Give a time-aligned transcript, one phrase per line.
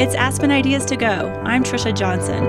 [0.00, 1.28] It's Aspen Ideas to Go.
[1.44, 2.42] I'm Trisha Johnson.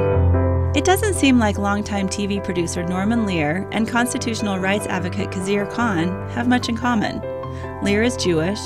[0.73, 6.29] It doesn't seem like longtime TV producer Norman Lear and constitutional rights advocate Khizr Khan
[6.29, 7.19] have much in common.
[7.83, 8.61] Lear is Jewish,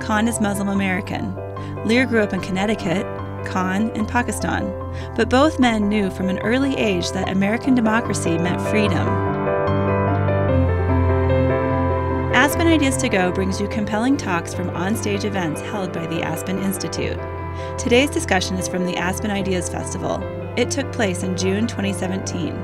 [0.00, 1.36] Khan is Muslim American.
[1.84, 3.04] Lear grew up in Connecticut,
[3.44, 4.64] Khan in Pakistan.
[5.14, 9.06] But both men knew from an early age that American democracy meant freedom.
[12.32, 16.58] Aspen Ideas to Go brings you compelling talks from onstage events held by the Aspen
[16.58, 17.18] Institute.
[17.78, 20.22] Today's discussion is from the Aspen Ideas Festival.
[20.56, 22.54] It took place in June 2017.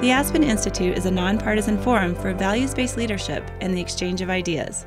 [0.00, 4.30] The Aspen Institute is a nonpartisan forum for values based leadership and the exchange of
[4.30, 4.86] ideas.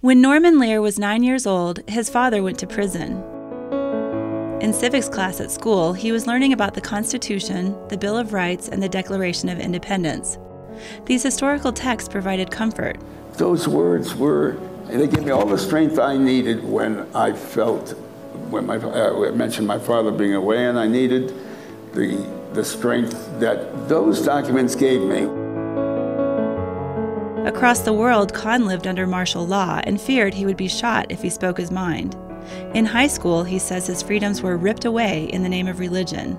[0.00, 3.22] When Norman Lear was nine years old, his father went to prison.
[4.60, 8.68] In civics class at school, he was learning about the Constitution, the Bill of Rights,
[8.68, 10.38] and the Declaration of Independence.
[11.06, 12.98] These historical texts provided comfort.
[13.34, 17.90] Those words were they gave me all the strength I needed when I felt,
[18.50, 21.34] when my, uh, I mentioned my father being away, and I needed
[21.92, 25.28] the, the strength that those documents gave me.
[27.46, 31.22] Across the world, Khan lived under martial law and feared he would be shot if
[31.22, 32.16] he spoke his mind.
[32.74, 36.38] In high school, he says his freedoms were ripped away in the name of religion.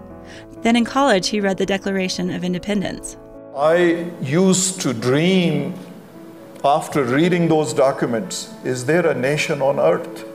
[0.61, 3.17] Then in college, he read the Declaration of Independence.
[3.55, 5.73] I used to dream
[6.63, 10.25] after reading those documents, is there a nation on earth?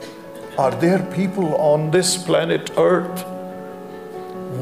[0.57, 3.23] Are there people on this planet earth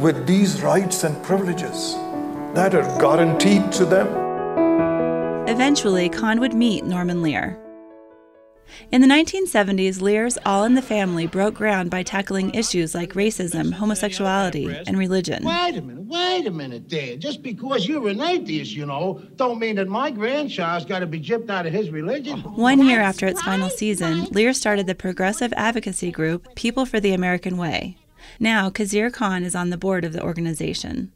[0.01, 1.93] with these rights and privileges
[2.53, 4.07] that are guaranteed to them?
[5.47, 7.57] Eventually, Khan would meet Norman Lear.
[8.91, 13.73] In the 1970s, Lear's All in the Family broke ground by tackling issues like racism,
[13.73, 15.43] homosexuality, and religion.
[15.43, 17.19] Wait a minute, wait a minute Dad.
[17.19, 21.19] Just because you're an atheist, you know, don't mean that my grandchild's got to be
[21.19, 22.39] gypped out of his religion.
[22.39, 27.13] One year after its final season, Lear started the progressive advocacy group People for the
[27.13, 27.97] American Way.
[28.39, 31.11] Now, Khizr Khan is on the board of the organization.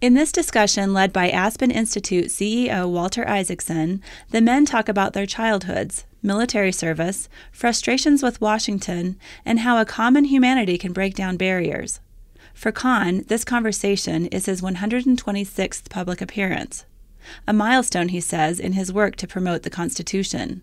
[0.00, 5.26] In this discussion, led by Aspen Institute CEO Walter Isaacson, the men talk about their
[5.26, 12.00] childhoods, military service, frustrations with Washington, and how a common humanity can break down barriers.
[12.54, 16.86] For Khan, this conversation is his 126th public appearance,
[17.46, 20.62] a milestone, he says, in his work to promote the Constitution.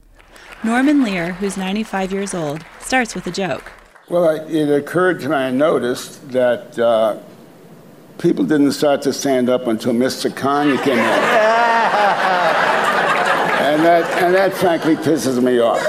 [0.63, 3.71] Norman Lear, who's 95 years old, starts with a joke.
[4.09, 7.17] Well, it occurred to me, I noticed that uh,
[8.17, 10.35] people didn't start to stand up until Mr.
[10.35, 12.67] Khan came in.
[13.81, 15.79] and that, and that frankly pisses me off.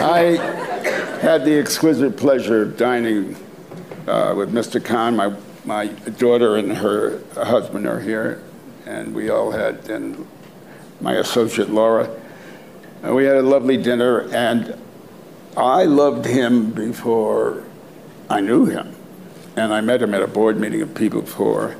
[0.00, 0.38] I
[1.20, 3.36] had the exquisite pleasure of dining
[4.06, 4.82] uh, with Mr.
[4.82, 5.16] Khan.
[5.16, 5.36] My,
[5.66, 8.42] my daughter and her husband are here,
[8.86, 10.26] and we all had, and
[11.02, 12.08] my associate Laura.
[13.02, 14.80] And we had a lovely dinner, and
[15.58, 17.64] I loved him before
[18.30, 18.96] I knew him.
[19.56, 21.76] And I met him at a board meeting of People for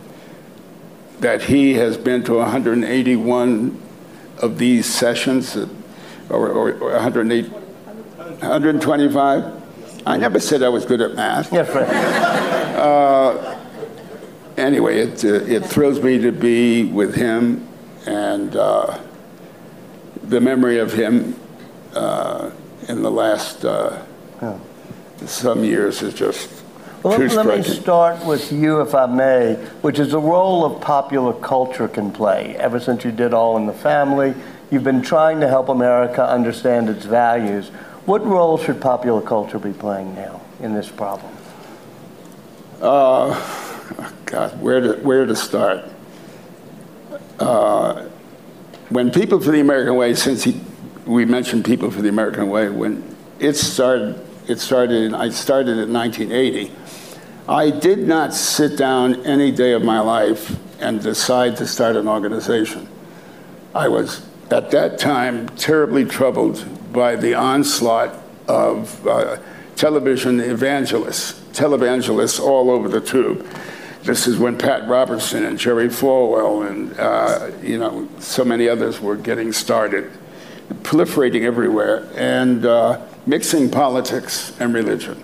[1.23, 3.81] that he has been to 181
[4.39, 9.63] of these sessions, or, or, or 108, 125.
[10.05, 11.53] I never said I was good at math.
[11.53, 11.89] Yes, right.
[12.77, 13.57] Uh,
[14.57, 17.69] anyway, it, uh, it thrills me to be with him,
[18.05, 18.99] and uh,
[20.25, 21.37] the memory of him
[21.95, 22.51] uh,
[22.89, 24.03] in the last uh,
[24.41, 24.61] oh.
[25.25, 26.62] some years is just
[27.03, 31.33] well, let, me start with you, if I may, which is the role of popular
[31.33, 32.55] culture can play.
[32.57, 34.35] Ever since you did All in the Family,
[34.71, 37.71] you've been trying to help America understand its values.
[38.07, 41.33] What role should popular culture be playing now in this problem?
[42.81, 43.35] Uh,
[44.27, 45.85] God, where to, where to start?
[47.41, 48.05] Uh,
[48.91, 50.61] when People for the American Way, since he,
[51.05, 55.93] we mentioned People for the American Way, when it started, it started, I started in
[55.93, 56.73] 1980
[57.49, 62.07] I did not sit down any day of my life and decide to start an
[62.07, 62.89] organization.
[63.75, 68.15] I was, at that time, terribly troubled by the onslaught
[68.47, 69.39] of uh,
[69.75, 73.45] television evangelists, televangelists all over the tube.
[74.05, 79.01] This is when Pat Robertson and Jerry Falwell and uh, you know so many others
[79.01, 80.13] were getting started,
[80.83, 85.23] proliferating everywhere, and uh, mixing politics and religion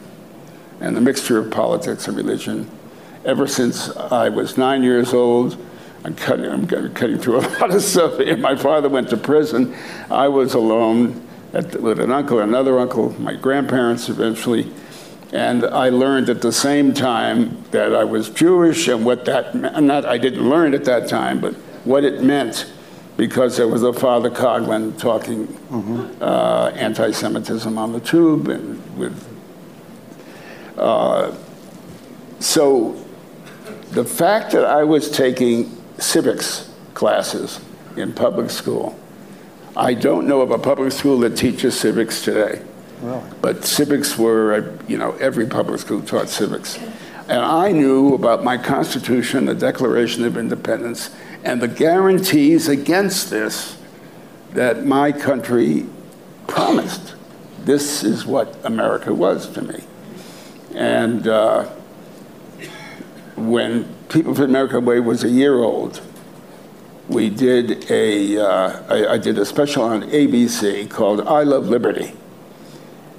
[0.80, 2.70] and the mixture of politics and religion.
[3.24, 5.56] Ever since I was nine years old,
[6.04, 8.18] I'm cutting, I'm cutting through a lot of stuff.
[8.38, 9.74] My father went to prison.
[10.10, 14.72] I was alone at, with an uncle, another uncle, my grandparents eventually.
[15.32, 19.82] And I learned at the same time that I was Jewish and what that meant.
[19.82, 21.54] Not I didn't learn at that time, but
[21.84, 22.70] what it meant
[23.18, 25.48] because there was a Father Coughlin talking
[26.22, 29.37] uh, anti-Semitism on the tube and with.
[30.78, 31.34] Uh,
[32.40, 33.04] so
[33.90, 37.60] the fact that I was taking civics classes
[37.96, 38.98] in public school,
[39.76, 42.62] I don't know of a public school that teaches civics today.
[43.40, 46.78] But civics were, you know, every public school taught civics.
[47.28, 51.10] And I knew about my Constitution, the Declaration of Independence,
[51.44, 53.76] and the guarantees against this
[54.54, 55.86] that my country
[56.46, 57.14] promised.
[57.64, 59.84] This is what America was to me.
[60.74, 61.64] And uh,
[63.36, 66.00] when People for America Way was a year old,
[67.08, 72.12] we did a, uh, I, I did a special on ABC called I Love Liberty.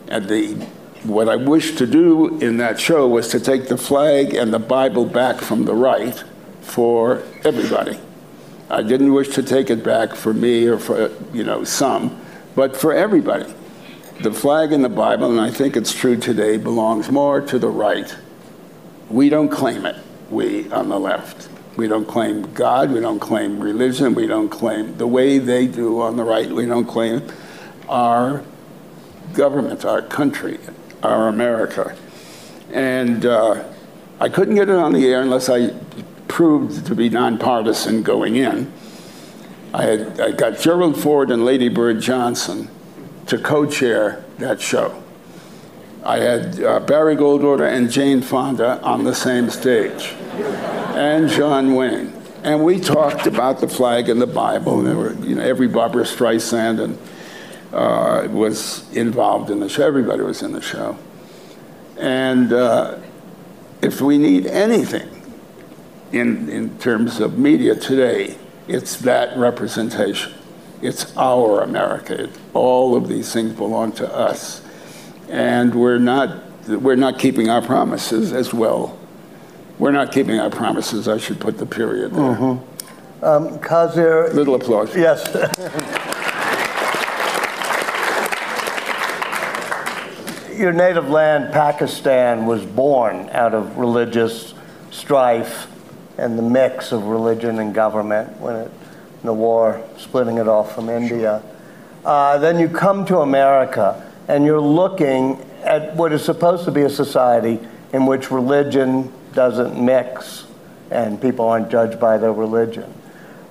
[0.07, 0.53] And the,
[1.03, 4.59] what I wished to do in that show was to take the flag and the
[4.59, 6.23] Bible back from the right
[6.61, 7.99] for everybody.
[8.69, 12.19] I didn't wish to take it back for me or for, you know, some,
[12.55, 13.51] but for everybody.
[14.21, 17.69] The flag in the Bible, and I think it's true today, belongs more to the
[17.69, 18.13] right.
[19.09, 19.95] We don't claim it,
[20.29, 21.47] we on the left.
[21.77, 26.01] We don't claim God, we don't claim religion, we don't claim the way they do
[26.01, 27.31] on the right, we don't claim
[27.87, 28.43] our
[29.35, 30.59] government, our country,
[31.01, 31.95] our America.
[32.73, 33.63] And uh,
[34.19, 35.69] I couldn't get it on the air unless I
[36.27, 38.69] proved to be nonpartisan going in.
[39.73, 42.69] I, had, I got Gerald Ford and Lady Bird Johnson
[43.29, 45.01] to co-chair that show.
[46.03, 50.13] I had uh, Barry Goldwater and Jane Fonda on the same stage,
[50.95, 52.13] and John Wayne.
[52.43, 54.85] And we talked about the flag and the Bible.
[54.85, 56.97] And were, you know, every Barbra Streisand and
[57.73, 59.85] uh, was involved in the show.
[59.85, 60.97] Everybody was in the show.
[61.97, 62.97] And uh,
[63.81, 65.09] if we need anything
[66.13, 68.37] in, in terms of media today,
[68.69, 70.33] it's that representation.
[70.81, 72.23] It's our America.
[72.23, 74.61] It, all of these things belong to us.
[75.29, 78.97] And we're not, we're not keeping our promises as well.
[79.77, 81.07] We're not keeping our promises.
[81.07, 82.35] I should put the period there.
[82.35, 83.23] Mm-hmm.
[83.23, 84.33] Um, Khizr.
[84.33, 84.95] Little applause.
[84.95, 85.25] Yes.
[90.57, 94.53] Your native land, Pakistan, was born out of religious
[94.91, 95.67] strife
[96.17, 98.71] and the mix of religion and government when it,
[99.23, 101.41] the war splitting it off from India.
[102.05, 106.81] Uh, then you come to America and you're looking at what is supposed to be
[106.83, 107.59] a society
[107.93, 110.45] in which religion doesn't mix
[110.91, 112.93] and people aren't judged by their religion.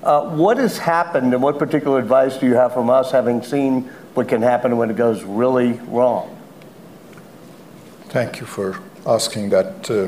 [0.01, 3.83] Uh, what has happened and what particular advice do you have from us having seen
[4.13, 6.35] what can happen when it goes really wrong?
[8.07, 10.07] Thank you for asking that uh,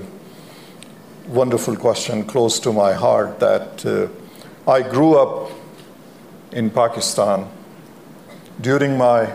[1.28, 3.40] wonderful question close to my heart.
[3.40, 4.08] That uh,
[4.68, 5.52] I grew up
[6.52, 7.50] in Pakistan
[8.62, 9.34] during my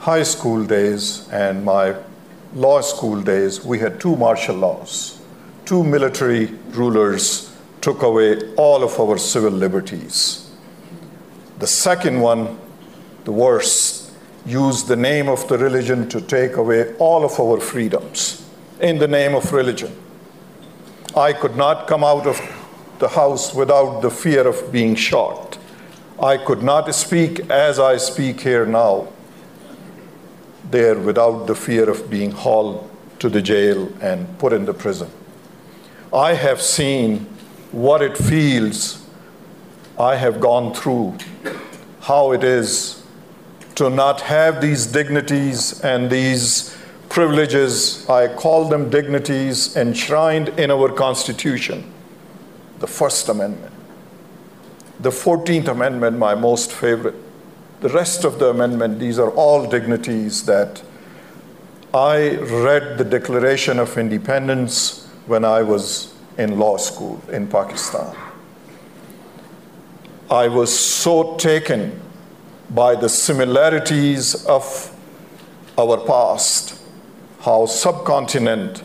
[0.00, 1.94] high school days and my
[2.54, 3.64] law school days.
[3.64, 5.22] We had two martial laws.
[5.64, 10.50] Two military rulers took away all of our civil liberties.
[11.58, 12.58] The second one,
[13.24, 14.12] the worst,
[14.44, 18.46] used the name of the religion to take away all of our freedoms
[18.80, 19.96] in the name of religion.
[21.16, 22.38] I could not come out of
[23.00, 25.58] the house without the fear of being shot.
[26.22, 29.08] I could not speak as I speak here now,
[30.70, 32.88] there without the fear of being hauled
[33.18, 35.10] to the jail and put in the prison.
[36.12, 37.26] I have seen
[37.72, 39.04] what it feels.
[39.98, 41.16] I have gone through
[42.00, 43.02] how it is
[43.76, 46.76] to not have these dignities and these
[47.08, 48.08] privileges.
[48.10, 51.90] I call them dignities enshrined in our Constitution.
[52.80, 53.72] The First Amendment.
[54.98, 57.14] The 14th Amendment, my most favorite.
[57.80, 60.82] The rest of the amendment, these are all dignities that
[61.94, 68.16] I read the Declaration of Independence when I was in law school in Pakistan.
[70.30, 72.00] I was so taken
[72.70, 74.96] by the similarities of
[75.76, 76.80] our past,
[77.40, 78.84] how subcontinent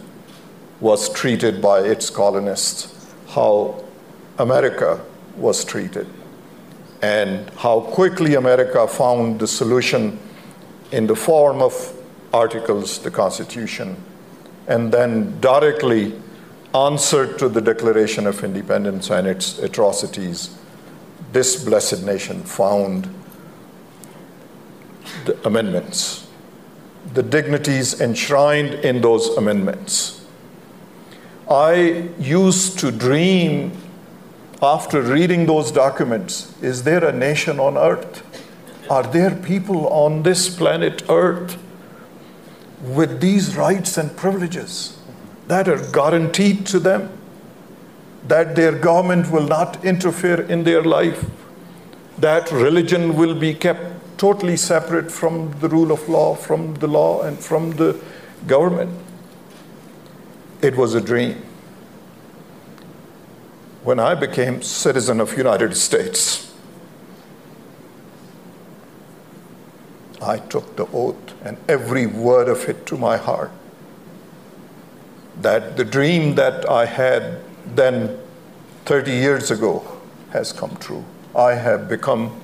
[0.80, 3.85] was treated by its colonists, how
[4.38, 5.00] America
[5.38, 6.08] was treated,
[7.01, 10.20] and how quickly America found the solution
[10.92, 11.94] in the form of
[12.34, 13.96] articles, the Constitution,
[14.68, 16.13] and then directly
[16.74, 20.58] answered to the Declaration of Independence and its atrocities.
[21.32, 23.10] This blessed nation found
[25.25, 26.27] the amendments,
[27.13, 30.25] the dignities enshrined in those amendments.
[31.50, 33.72] I used to dream
[34.65, 38.24] after reading those documents, is there a nation on earth?
[38.89, 41.57] Are there people on this planet Earth
[42.81, 45.00] with these rights and privileges
[45.48, 47.10] that are guaranteed to them?
[48.27, 51.25] That their government will not interfere in their life?
[52.19, 57.22] That religion will be kept totally separate from the rule of law, from the law,
[57.22, 58.00] and from the
[58.48, 59.00] government?
[60.62, 61.41] It was a dream.
[63.86, 66.51] When I became citizen of United States,
[70.20, 73.51] I took the oath and every word of it to my heart.
[75.39, 77.42] That the dream that I had
[77.75, 78.18] then
[78.86, 79.86] 30 years ago
[80.32, 81.06] has come true.
[81.36, 82.42] I have become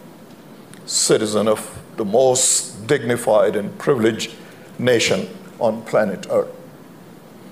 [0.86, 4.36] citizen of the most dignified and privileged
[4.78, 5.28] nation
[5.60, 6.61] on planet Earth.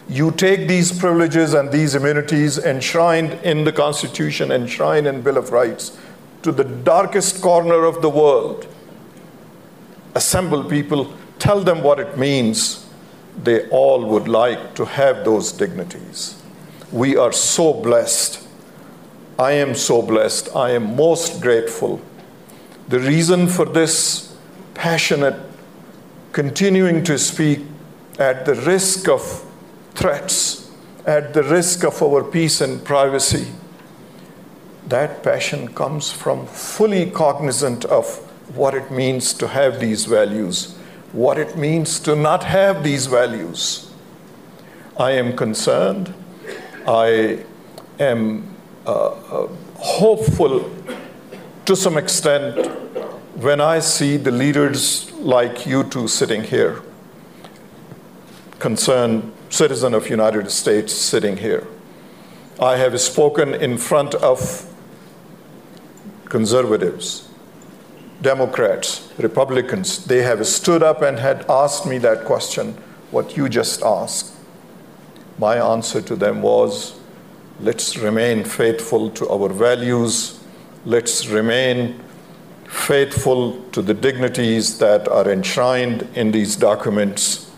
[0.09, 5.51] You take these privileges and these immunities enshrined in the Constitution, enshrined in Bill of
[5.51, 5.97] Rights,
[6.41, 8.67] to the darkest corner of the world
[10.15, 12.85] assemble people, tell them what it means,
[13.43, 16.41] they all would like to have those dignities.
[16.91, 18.45] We are so blessed.
[19.37, 20.55] I am so blessed.
[20.55, 22.01] I am most grateful.
[22.87, 24.35] The reason for this
[24.73, 25.39] passionate
[26.31, 27.59] continuing to speak
[28.17, 29.45] at the risk of
[29.99, 30.71] threats,
[31.05, 33.47] at the risk of our peace and privacy,
[34.87, 38.05] that passion comes from fully cognizant of
[38.55, 40.77] what it means to have these values,
[41.11, 43.91] what it means to not have these values.
[44.97, 46.13] I am concerned.
[46.87, 47.43] I
[47.99, 50.71] am uh, uh, hopeful
[51.65, 52.55] to some extent
[53.35, 56.81] when I see the leaders like you two sitting here,
[58.59, 61.67] concerned citizen of United States sitting here.
[62.61, 64.65] I have spoken in front of
[66.25, 67.29] conservatives,
[68.21, 72.73] Democrats, Republicans, they have stood up and had asked me that question,
[73.11, 74.35] what you just asked.
[75.37, 76.99] My answer to them was
[77.61, 80.39] let's remain faithful to our values,
[80.85, 82.03] let's remain
[82.67, 87.48] faithful to the dignities that are enshrined in these documents.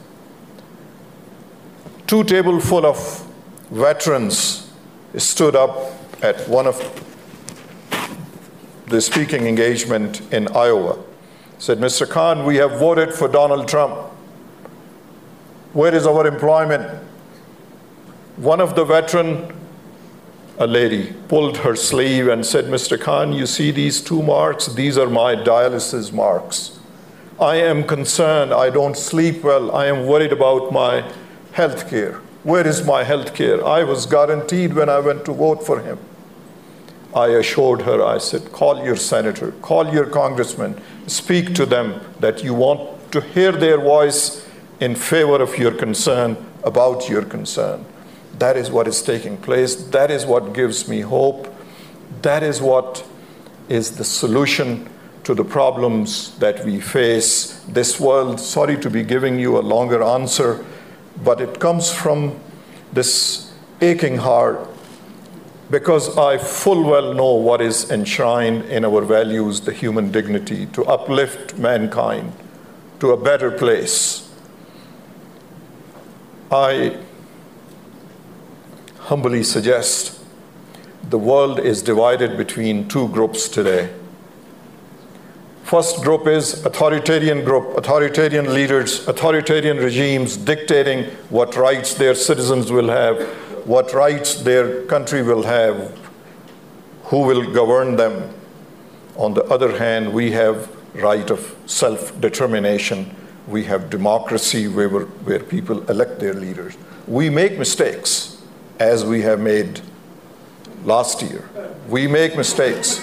[2.12, 3.26] Two tableful of
[3.70, 4.70] veterans
[5.16, 6.76] stood up at one of
[8.88, 11.02] the speaking engagement in Iowa.
[11.58, 12.06] Said, Mr.
[12.10, 13.94] Khan, we have voted for Donald Trump.
[15.72, 17.02] Where is our employment?
[18.36, 19.56] One of the veteran,
[20.58, 23.00] a lady, pulled her sleeve and said, Mr.
[23.00, 24.66] Khan, you see these two marks?
[24.68, 26.78] These are my dialysis marks.
[27.40, 28.54] I am concerned.
[28.54, 29.74] I don't sleep well.
[29.74, 31.10] I am worried about my
[31.54, 32.14] health care.
[32.44, 33.66] Where is my health care?
[33.66, 36.00] I was guaranteed when I went to vote for him.
[37.14, 42.44] I assured her, I said, call your senator, call your congressman, speak to them that
[42.44, 44.48] you want to hear their voice
[44.80, 47.86] in favor of your concern, about your concern.
[48.40, 49.76] That is what is taking place.
[49.76, 51.54] That is what gives me hope.
[52.22, 53.06] That is what
[53.68, 54.90] is the solution
[55.24, 58.40] to the problems that we face this world.
[58.40, 60.66] Sorry to be giving you a longer answer,
[61.24, 62.40] but it comes from
[62.94, 64.68] this aching heart
[65.70, 70.84] because I full well know what is enshrined in our values the human dignity, to
[70.86, 72.34] uplift mankind
[73.00, 74.30] to a better place.
[76.52, 76.98] I
[79.00, 80.20] humbly suggest
[81.10, 83.90] the world is divided between two groups today.
[85.72, 92.90] First group is authoritarian group, authoritarian leaders, authoritarian regimes dictating what rights their citizens will
[92.90, 93.22] have,
[93.66, 95.98] what rights their country will have,
[97.04, 98.34] who will govern them.
[99.16, 103.16] On the other hand, we have right of self-determination.
[103.48, 106.76] We have democracy where, where people elect their leaders.
[107.08, 108.42] We make mistakes,
[108.78, 109.80] as we have made
[110.84, 111.48] last year.
[111.88, 113.00] We make mistakes,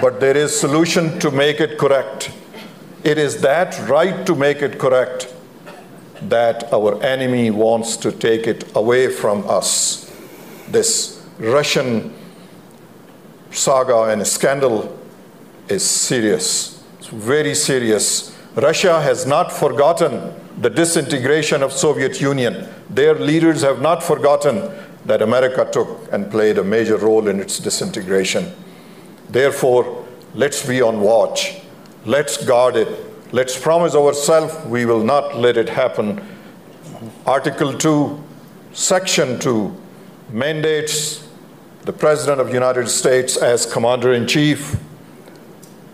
[0.00, 2.30] but there is solution to make it correct.
[3.04, 5.32] It is that right to make it correct
[6.22, 10.10] that our enemy wants to take it away from us.
[10.68, 12.14] This Russian
[13.50, 14.98] saga and scandal
[15.68, 16.82] is serious.
[16.98, 18.36] It's very serious.
[18.54, 22.68] Russia has not forgotten the disintegration of Soviet Union.
[22.88, 24.70] Their leaders have not forgotten
[25.04, 28.54] that America took and played a major role in its disintegration.
[29.34, 31.60] Therefore, let's be on watch.
[32.04, 33.32] Let's guard it.
[33.32, 36.24] Let's promise ourselves we will not let it happen.
[37.26, 38.22] Article 2,
[38.74, 39.76] Section 2
[40.30, 41.26] mandates
[41.82, 44.78] the President of the United States as Commander in Chief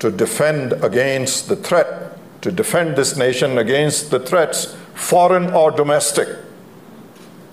[0.01, 6.29] to defend against the threat, to defend this nation against the threats, foreign or domestic.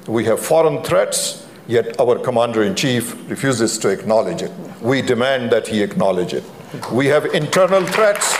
[0.05, 4.51] We have foreign threats, yet our Commander in Chief refuses to acknowledge it.
[4.81, 6.43] We demand that he acknowledge it.
[6.91, 8.33] We have internal threats.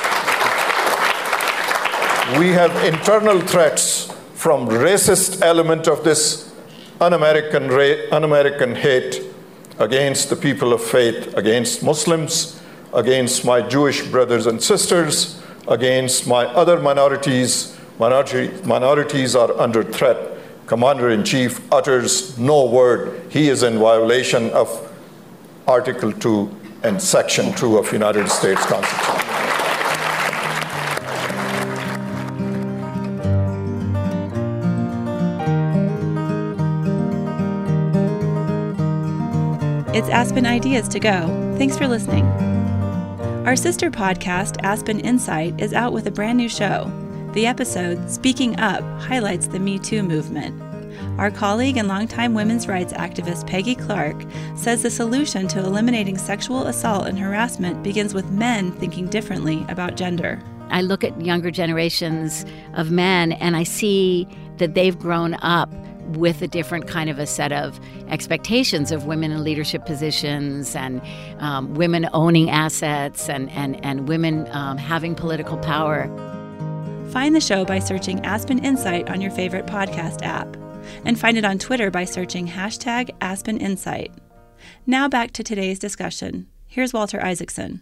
[2.37, 6.53] We have internal threats from racist element of this
[6.99, 7.71] un-American,
[8.11, 9.23] un-American hate
[9.79, 12.61] against the people of faith, against Muslims,
[12.93, 17.77] against my Jewish brothers and sisters, against my other minorities.
[17.99, 20.36] Minority, minorities are under threat.
[20.67, 23.21] Commander in Chief utters no word.
[23.31, 24.93] He is in violation of
[25.65, 26.51] Article 2
[26.83, 29.15] and Section 2 of United States Constitution.
[39.95, 41.55] It's Aspen Ideas to Go.
[41.57, 42.25] Thanks for listening.
[43.47, 46.91] Our sister podcast, Aspen Insight, is out with a brand new show.
[47.37, 50.59] The episode, Speaking Up, highlights the Me Too movement.
[51.19, 54.19] Our colleague and longtime women's rights activist Peggy Clark
[54.55, 59.95] says the solution to eliminating sexual assault and harassment begins with men thinking differently about
[59.95, 60.41] gender.
[60.69, 64.27] I look at younger generations of men and I see
[64.57, 65.71] that they've grown up
[66.15, 71.03] with a different kind of a set of expectations of women in leadership positions and
[71.37, 76.09] um, women owning assets and, and, and women um, having political power.
[77.11, 80.57] Find the show by searching Aspen Insight on your favorite podcast app,
[81.05, 84.11] and find it on Twitter by searching hashtag Aspen Insight.
[84.85, 86.47] Now back to today's discussion.
[86.67, 87.81] Here's Walter Isaacson.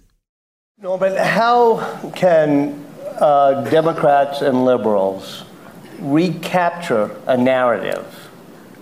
[0.77, 2.86] Norman, how can
[3.20, 5.44] uh, Democrats and liberals
[6.00, 8.29] recapture a narrative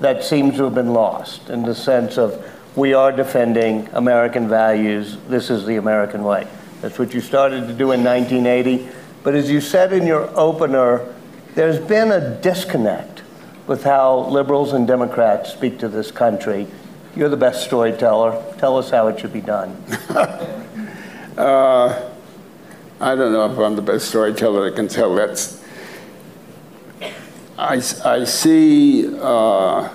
[0.01, 2.45] that seems to have been lost in the sense of
[2.75, 6.45] we are defending American values, this is the American way.
[6.81, 8.89] That's what you started to do in 1980.
[9.23, 11.13] But as you said in your opener,
[11.55, 13.21] there's been a disconnect
[13.67, 16.67] with how liberals and Democrats speak to this country.
[17.15, 18.43] You're the best storyteller.
[18.57, 19.71] Tell us how it should be done.
[21.37, 22.09] uh,
[22.99, 25.59] I don't know if I'm the best storyteller that can tell that
[27.57, 29.89] I, I see uh,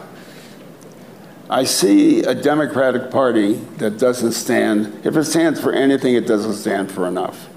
[1.50, 5.04] I see a Democratic Party that doesn't stand.
[5.04, 7.47] If it stands for anything, it doesn't stand for enough.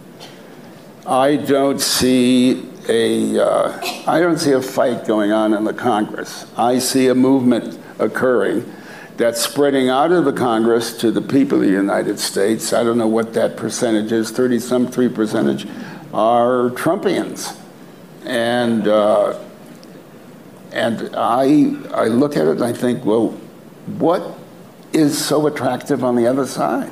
[1.06, 6.46] I don't see a uh, I don't see a fight going on in the Congress.
[6.58, 8.72] I see a movement occurring
[9.18, 12.74] that's spreading out of the Congress to the people of the United States.
[12.74, 14.32] I don't know what that percentage is.
[14.32, 15.68] Thirty some three percentage
[16.14, 17.58] are Trumpians,
[18.26, 18.88] and.
[18.88, 19.40] Uh,
[20.72, 23.32] and I, I look at it and I think, well,
[23.98, 24.38] what
[24.94, 26.92] is so attractive on the other side?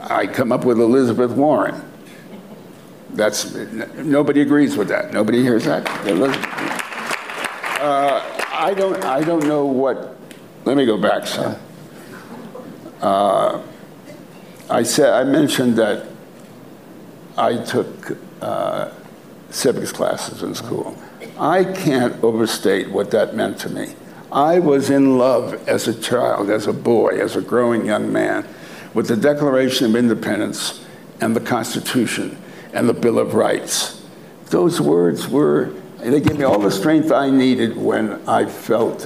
[0.00, 1.87] I come up with Elizabeth Warren.
[3.10, 5.12] That's nobody agrees with that.
[5.12, 5.86] Nobody hears that.
[7.80, 9.02] Uh, I don't.
[9.04, 10.16] I don't know what.
[10.64, 11.58] Let me go back, son.
[13.00, 13.62] Uh,
[14.68, 16.06] I said I mentioned that
[17.36, 18.90] I took uh,
[19.50, 20.96] civics classes in school.
[21.38, 23.94] I can't overstate what that meant to me.
[24.30, 28.46] I was in love as a child, as a boy, as a growing young man,
[28.92, 30.84] with the Declaration of Independence
[31.20, 32.36] and the Constitution
[32.72, 34.02] and the Bill of Rights.
[34.46, 39.04] Those words were, they gave me all the strength I needed when I felt,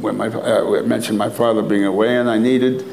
[0.00, 2.84] when my, uh, I mentioned my father being away, and I needed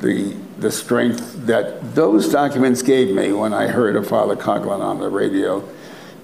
[0.00, 4.98] the, the strength that those documents gave me when I heard of Father Coughlin on
[5.00, 5.68] the radio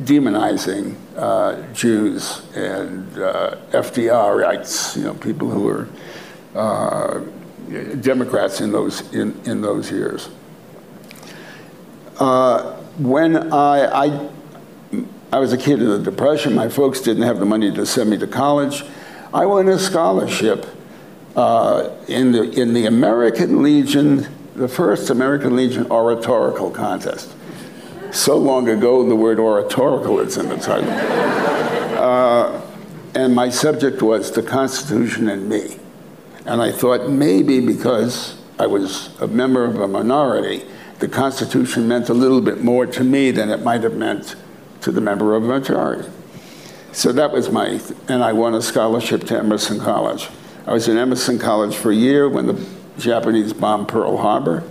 [0.03, 5.89] demonizing uh, Jews and uh, FDRites, you know, people who were
[6.55, 7.21] uh,
[8.01, 10.29] Democrats in those in, in those years.
[12.19, 14.29] Uh, when I, I
[15.31, 18.11] I was a kid in the Depression, my folks didn't have the money to send
[18.11, 18.83] me to college.
[19.33, 20.67] I won a scholarship
[21.37, 27.35] uh, in the in the American Legion, the first American Legion oratorical contest
[28.11, 30.91] so long ago, the word oratorical is in the title.
[31.99, 32.61] Uh,
[33.15, 35.79] and my subject was the Constitution and me.
[36.47, 40.65] And I thought maybe because I was a member of a minority,
[40.99, 44.35] the Constitution meant a little bit more to me than it might have meant
[44.81, 46.09] to the member of majority.
[46.93, 50.29] So that was my, and I won a scholarship to Emerson College.
[50.67, 52.67] I was in Emerson College for a year when the
[52.99, 54.65] Japanese bombed Pearl Harbor,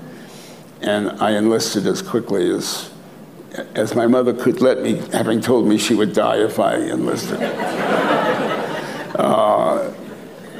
[0.82, 2.92] and I enlisted as quickly as
[3.74, 7.42] as my mother could let me, having told me she would die if I enlisted.
[9.16, 9.90] uh,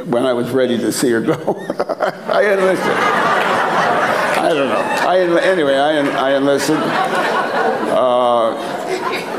[0.06, 1.36] when I was ready to see her go.
[2.28, 3.27] I enlisted.
[4.48, 4.80] I don't know.
[4.80, 6.78] I, anyway, I, I enlisted.
[6.78, 8.56] Uh,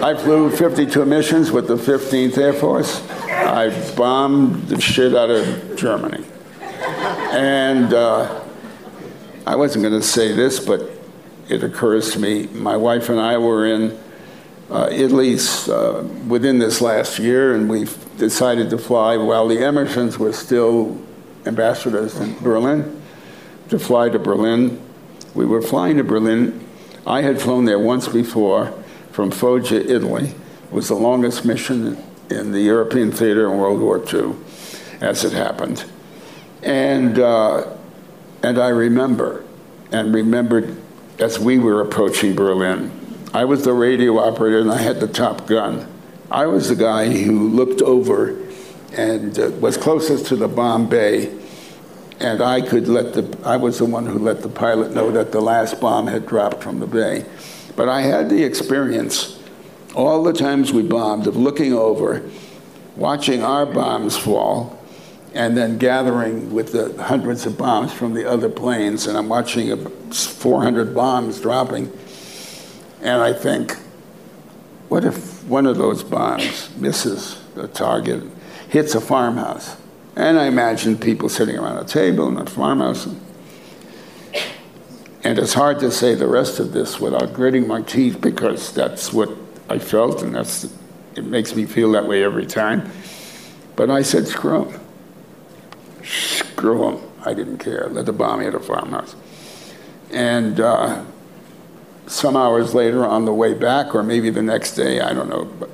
[0.05, 3.09] I flew 52 missions with the 15th Air Force.
[3.31, 6.27] I bombed the shit out of Germany.
[6.61, 8.45] And uh,
[9.47, 10.91] I wasn't going to say this, but
[11.49, 12.49] it occurs to me.
[12.49, 13.99] My wife and I were in
[14.69, 15.39] uh, Italy
[15.71, 17.87] uh, within this last year, and we
[18.19, 21.01] decided to fly while the Emersons were still
[21.47, 23.01] ambassadors in Berlin,
[23.71, 24.85] to fly to Berlin.
[25.39, 26.67] We were flying to Berlin.
[27.07, 28.75] I had flown there once before
[29.13, 30.35] from Foggia, Italy.
[30.65, 31.97] It was the longest mission
[32.29, 34.35] in the European theater in World War II,
[35.01, 35.85] as it happened.
[36.65, 37.73] And, uh,
[38.43, 39.45] and I remember,
[39.93, 40.77] and remembered
[41.21, 42.91] as we were approaching Berlin,
[43.33, 45.87] I was the radio operator and I had the top gun.
[46.33, 48.37] I was the guy who looked over
[48.93, 51.33] and uh, was closest to the bomb bay
[52.21, 55.33] and I could let the I was the one who let the pilot know that
[55.33, 57.25] the last bomb had dropped from the bay.
[57.77, 59.39] But I had the experience
[59.95, 62.29] all the times we bombed of looking over,
[62.97, 64.79] watching our bombs fall,
[65.35, 69.77] and then gathering with the hundreds of bombs from the other planes, and I'm watching
[70.11, 71.93] 400 bombs dropping,
[73.01, 73.77] and I think,
[74.89, 78.25] what if one of those bombs misses a target,
[78.69, 79.77] hits a farmhouse?
[80.19, 83.07] And I imagined people sitting around a table in a farmhouse.
[85.23, 89.13] And it's hard to say the rest of this without gritting my teeth because that's
[89.13, 89.31] what
[89.69, 90.75] I felt, and that's
[91.15, 92.91] it makes me feel that way every time.
[93.77, 94.81] But I said, screw them.
[96.03, 97.11] Screw them.
[97.25, 97.89] I didn't care.
[97.89, 99.15] Let the bomb hit a farmhouse.
[100.11, 101.05] And uh,
[102.09, 105.45] some hours later, on the way back, or maybe the next day, I don't know,
[105.45, 105.71] but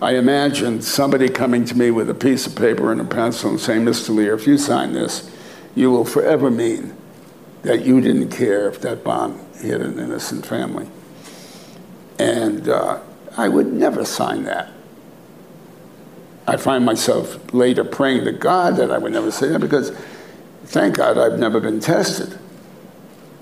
[0.00, 3.60] I imagined somebody coming to me with a piece of paper and a pencil and
[3.60, 4.14] saying, Mr.
[4.14, 5.28] Lear, if you sign this,
[5.74, 6.96] you will forever mean
[7.62, 10.88] that you didn't care if that bomb hit an innocent family.
[12.18, 13.00] And uh,
[13.36, 14.72] I would never sign that.
[16.46, 19.90] I find myself later praying to God that I would never say that because,
[20.64, 22.38] thank God, I've never been tested.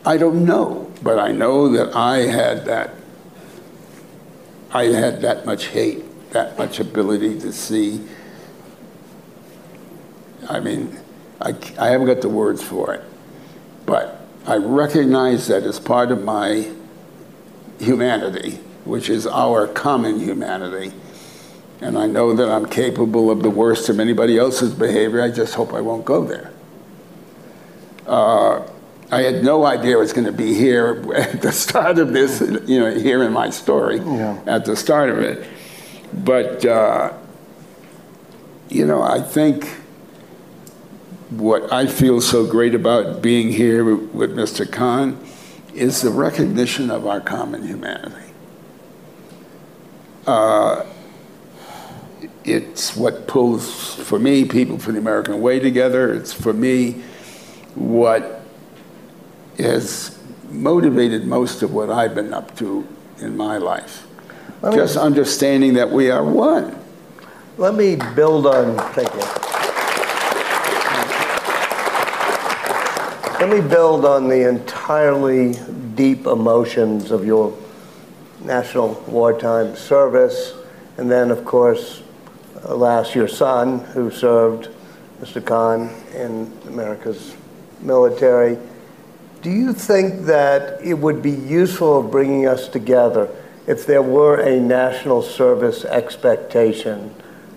[0.05, 2.91] I don't know, but I know that I had that.
[4.73, 6.05] I had that much hate,
[6.37, 7.99] that much ability to see.
[10.51, 10.99] I mean,
[11.41, 13.03] I, I haven't got the words for it.
[13.87, 16.71] But I recognize that as part of my
[17.81, 20.93] humanity, which is our common humanity.
[21.81, 25.23] And I know that I'm capable of the worst of anybody else's behavior.
[25.23, 26.53] I just hope I won't go there.
[28.07, 28.63] Uh,
[29.11, 32.43] I had no idea I was going to be here at the start of this,
[32.67, 34.39] you know, here in my story, yeah.
[34.45, 35.47] at the start of it.
[36.17, 37.13] But, uh,
[38.69, 39.67] you know, I think
[41.31, 44.71] what I feel so great about being here with Mr.
[44.71, 45.19] Khan
[45.75, 48.33] is the recognition of our common humanity.
[50.27, 50.85] Uh,
[52.45, 56.13] it's what pulls, for me, people from the American way together.
[56.15, 57.03] It's for me
[57.75, 58.41] what
[59.59, 60.19] has
[60.51, 62.87] motivated most of what I've been up to
[63.19, 64.07] in my life.
[64.63, 66.77] Just understanding that we are one.
[67.59, 69.21] Let me build on, thank you.
[73.39, 75.55] Let me build on the entirely
[75.95, 77.57] deep emotions of your
[78.43, 80.55] national wartime service,
[80.97, 82.03] and then, of course,
[82.65, 84.69] alas, your son, who served,
[85.21, 85.45] Mr.
[85.45, 87.37] Khan, in America's
[87.81, 88.59] military.
[89.43, 93.31] Do you think that it would be useful of bringing us together
[93.67, 97.15] if there were a national service expectation,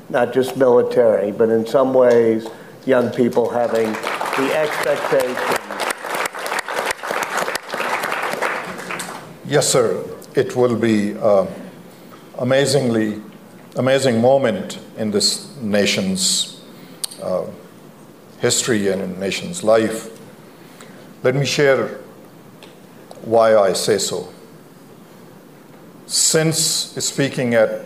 [0.10, 2.48] not just military, but in some ways,
[2.86, 5.60] young people having the expectation
[9.50, 10.06] Yes, sir.
[10.36, 11.48] It will be uh,
[12.38, 13.19] amazingly
[13.78, 16.62] amazing moment in this nation's
[17.24, 17.48] uh,
[18.41, 20.10] history and in nation's life.
[21.24, 21.98] Let me share
[23.24, 24.32] why I say so.
[26.10, 26.58] Since
[27.06, 27.86] speaking at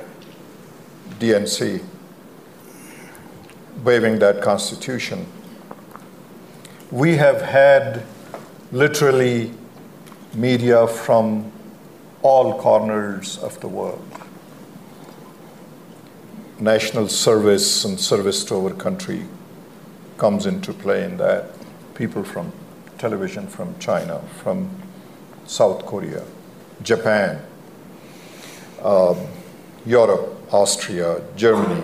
[1.19, 1.83] DNC,
[3.83, 5.27] waiving that constitution,
[6.89, 8.03] we have had
[8.71, 9.51] literally
[10.33, 11.51] media from
[12.21, 14.09] all corners of the world.
[16.61, 19.25] National service and service to our country
[20.17, 21.51] comes into play in that.
[21.93, 22.53] People from
[22.97, 24.69] television from China, from
[25.45, 26.23] South Korea,
[26.83, 27.41] Japan,
[28.83, 29.17] um,
[29.85, 31.83] Europe, Austria, Germany.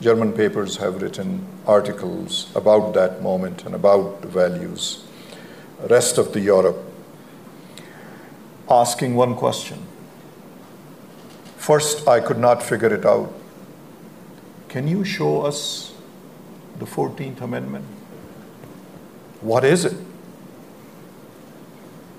[0.00, 5.04] German papers have written articles about that moment and about the values.
[5.90, 6.76] Rest of the Europe
[8.70, 9.86] asking one question.
[11.56, 13.32] First, I could not figure it out.
[14.68, 15.92] Can you show us
[16.78, 17.84] the 14th Amendment?
[19.40, 19.96] What is it?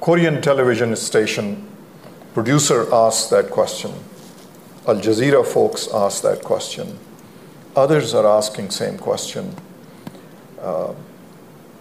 [0.01, 1.68] Korean television station
[2.39, 3.91] producer asks that question.
[4.87, 6.97] Al Jazeera folks ask that question.
[7.75, 9.53] Others are asking same question.
[10.61, 10.93] Uh,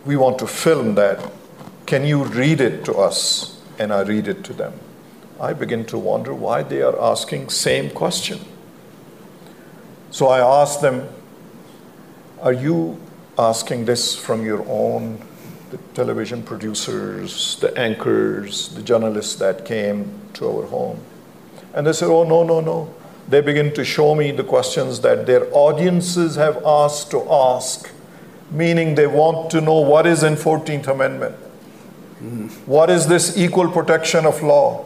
[0.05, 1.31] we want to film that.
[1.87, 3.61] Can you read it to us?
[3.79, 4.73] And I read it to them.
[5.41, 8.41] I begin to wonder why they are asking same question.
[10.11, 11.09] So I ask them,
[12.41, 13.01] are you
[13.39, 15.23] asking this from your own
[15.71, 21.01] the television producers, the anchors, the journalists that came to our home?
[21.75, 22.95] And they said, oh, no, no, no.
[23.29, 27.91] They begin to show me the questions that their audiences have asked to ask,
[28.51, 31.37] meaning they want to know what is in 14th Amendment.
[32.23, 32.51] Mm.
[32.67, 34.85] What is this equal protection of law?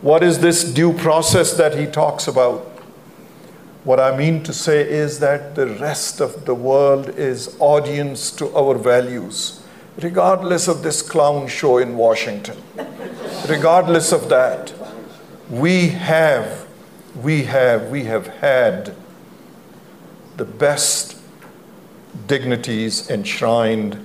[0.00, 2.60] What is this due process that he talks about?
[3.84, 8.54] What I mean to say is that the rest of the world is audience to
[8.56, 9.62] our values,
[9.98, 12.56] regardless of this clown show in Washington.
[13.48, 14.72] regardless of that,
[15.50, 16.66] we have,
[17.22, 18.94] we have, we have had
[20.36, 21.16] the best
[22.26, 24.02] dignities enshrined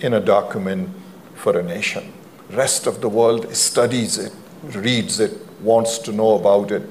[0.00, 0.88] in a document
[1.34, 2.12] for a nation.
[2.50, 6.82] Rest of the world studies it, reads it, wants to know about it.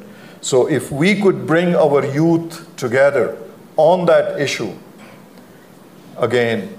[0.41, 3.37] So if we could bring our youth together
[3.75, 4.73] on that issue,
[6.17, 6.76] again,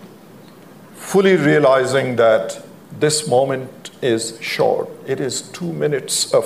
[1.08, 2.62] fully realizing that
[3.00, 4.90] this moment is short.
[5.06, 6.44] It is two minutes of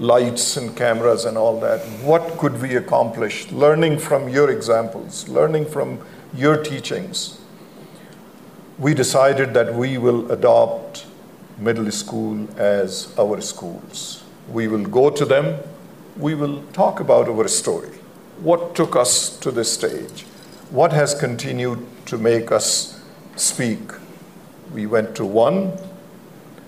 [0.00, 1.78] lights and cameras and all that.
[2.02, 3.52] What could we accomplish?
[3.52, 6.00] Learning from your examples, learning from
[6.34, 7.38] your teachings.
[8.80, 11.06] We decided that we will adopt
[11.56, 14.24] middle school as our schools.
[14.48, 15.60] We will go to them,
[16.16, 17.96] we will talk about our story.
[18.40, 20.22] What took us to this stage?
[20.70, 22.93] What has continued to make us
[23.36, 23.80] speak?
[24.72, 25.78] We went to one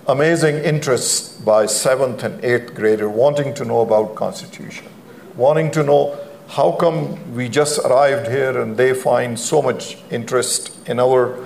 [0.07, 4.87] amazing interest by seventh and eighth grader wanting to know about constitution
[5.35, 10.71] wanting to know how come we just arrived here and they find so much interest
[10.87, 11.37] in our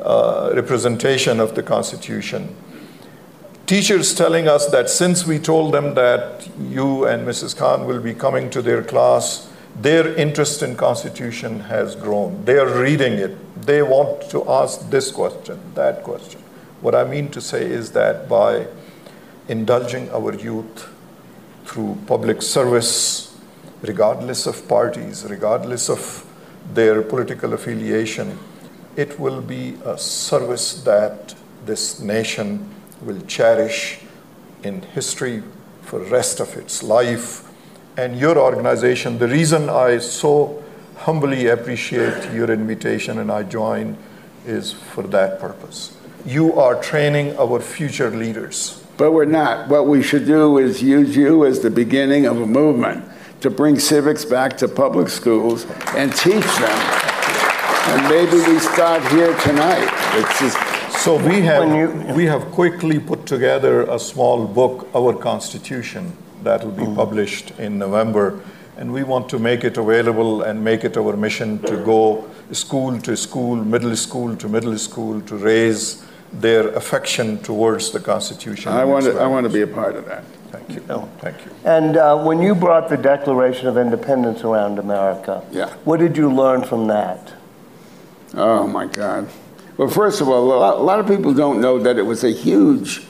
[0.00, 2.52] uh, representation of the constitution
[3.66, 7.56] teachers telling us that since we told them that you and Mrs.
[7.56, 12.44] Khan will be coming to their class, their interest in Constitution has grown.
[12.44, 13.62] They are reading it.
[13.66, 16.40] They want to ask this question, that question.
[16.80, 18.66] What I mean to say is that by
[19.48, 20.88] indulging our youth
[21.64, 23.36] through public service,
[23.82, 26.24] regardless of parties, regardless of
[26.72, 28.38] their political affiliation,
[28.96, 31.34] it will be a service that
[31.66, 34.00] this nation will cherish
[34.62, 35.42] in history
[35.82, 37.45] for the rest of its life.
[37.96, 40.62] And your organization, the reason I so
[40.96, 43.96] humbly appreciate your invitation and I join
[44.46, 45.96] is for that purpose.
[46.26, 48.82] You are training our future leaders.
[48.96, 49.68] But we're not.
[49.68, 53.04] What we should do is use you as the beginning of a movement
[53.40, 56.78] to bring civics back to public schools and teach them.
[57.88, 59.88] And maybe we start here tonight.
[60.14, 60.58] It's just
[61.02, 66.64] so we have, you, we have quickly put together a small book, Our Constitution, that
[66.64, 66.96] will be mm.
[66.96, 68.40] published in November.
[68.78, 72.98] And we want to make it available and make it our mission to go school
[73.00, 78.72] to school, middle school to middle school, to raise their affection towards the Constitution.
[78.72, 80.24] I want to, I want to be a part of that.
[80.52, 80.82] Thank you.
[80.90, 81.08] Oh.
[81.20, 81.50] Thank you.
[81.64, 85.72] And uh, when you brought the Declaration of Independence around America, yeah.
[85.84, 87.32] what did you learn from that?
[88.34, 89.28] Oh, my God.
[89.76, 93.02] Well, first of all, a lot of people don't know that it was a huge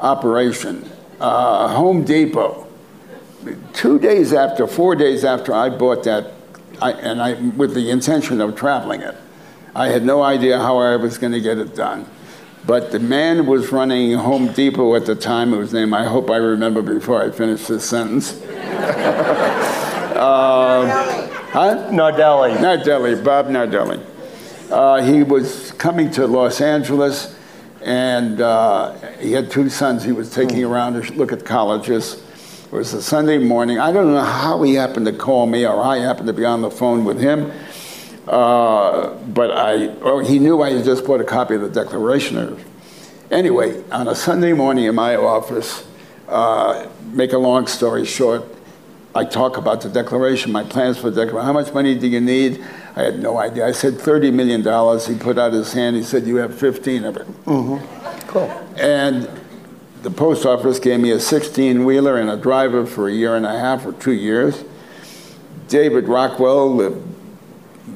[0.00, 0.88] operation.
[1.20, 2.66] Uh, Home Depot,
[3.72, 6.32] two days after, four days after I bought that,
[6.80, 9.16] I, and I with the intention of traveling it,
[9.74, 12.06] I had no idea how I was going to get it done.
[12.64, 16.36] But the man was running Home Depot at the time, whose name I hope I
[16.36, 18.40] remember before I finish this sentence.
[20.14, 20.86] uh,
[21.50, 21.88] huh?
[21.90, 22.56] Nardelli.
[22.58, 24.04] Nardelli, Bob Nardelli.
[24.70, 27.36] Uh, he was coming to Los Angeles,
[27.82, 30.72] and uh, he had two sons he was taking hmm.
[30.72, 32.21] around to look at colleges.
[32.72, 33.78] It was a Sunday morning.
[33.78, 36.62] I don't know how he happened to call me or I happened to be on
[36.62, 37.52] the phone with him.
[38.26, 42.58] Uh, but I, oh, he knew I had just bought a copy of the Declaration.
[43.30, 45.86] Anyway, on a Sunday morning in my office,
[46.28, 48.42] uh, make a long story short,
[49.14, 51.44] I talk about the Declaration, my plans for the Declaration.
[51.44, 52.64] How much money do you need?
[52.96, 53.66] I had no idea.
[53.66, 54.60] I said $30 million.
[55.00, 55.94] He put out his hand.
[55.96, 57.26] He said, You have 15 of it.
[57.44, 58.28] Mm-hmm.
[58.28, 58.48] Cool.
[58.78, 59.28] And
[60.02, 63.46] the post office gave me a 16 wheeler and a driver for a year and
[63.46, 64.64] a half or two years.
[65.68, 67.02] David Rockwell, the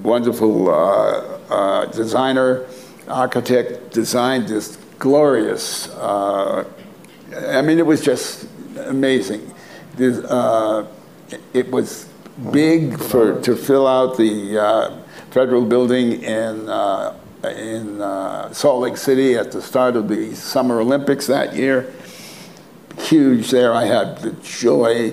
[0.03, 2.67] wonderful uh, uh, designer,
[3.09, 6.65] architect, designed this glorious, uh,
[7.49, 8.47] I mean, it was just
[8.79, 9.53] amazing.
[9.97, 10.87] This, uh,
[11.53, 12.09] it was
[12.53, 14.97] big for to fill out the uh,
[15.31, 20.81] federal building in uh, in uh, Salt Lake City at the start of the Summer
[20.81, 21.93] Olympics that year.
[22.99, 23.73] Huge there.
[23.73, 25.13] I had the joy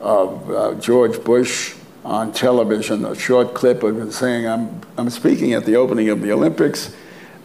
[0.00, 5.54] of uh, George Bush on television, a short clip of him saying, I'm, I'm speaking
[5.54, 6.94] at the opening of the Olympics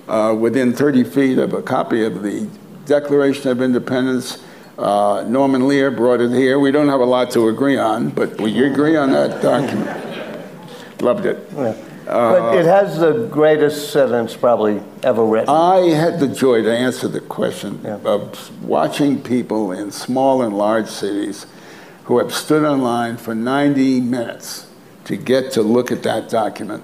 [0.08, 2.50] uh, within 30 feet of a copy of the
[2.86, 4.44] Declaration of Independence.
[4.78, 6.60] Uh, Norman Lear brought it here.
[6.60, 11.02] We don't have a lot to agree on, but we agree on that document.
[11.02, 11.50] Loved it.
[11.56, 11.89] Yeah.
[12.10, 15.50] But it has the greatest sentence probably ever written.
[15.50, 17.98] I had the joy to answer the question Yeah.
[18.04, 21.46] of watching people in small and large cities
[22.06, 24.66] who have stood in line for 90 minutes
[25.06, 26.84] to get to look at that document,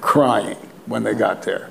[0.00, 0.56] crying
[0.86, 1.68] when they got there,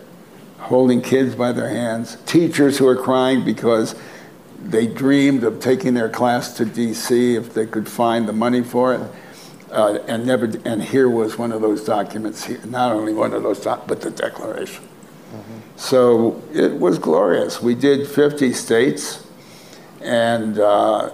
[0.59, 3.95] holding kids by their hands, teachers who are crying because
[4.63, 8.93] they dreamed of taking their class to DC if they could find the money for
[8.93, 9.01] it.
[9.73, 12.43] Uh, and never, and here was one of those documents.
[12.43, 14.87] Here, not only one of those, doc, but the Declaration.
[15.77, 17.59] So it was glorious.
[17.59, 19.25] We did 50 states,
[19.99, 21.09] and uh,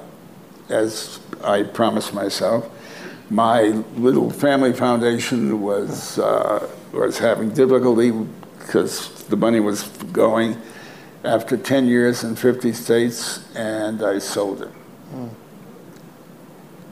[0.68, 2.70] as I promised myself,
[3.30, 3.62] my
[3.96, 8.12] little family foundation was uh, was having difficulty
[8.60, 10.62] because the money was going
[11.24, 14.72] after 10 years in 50 states, and I sold it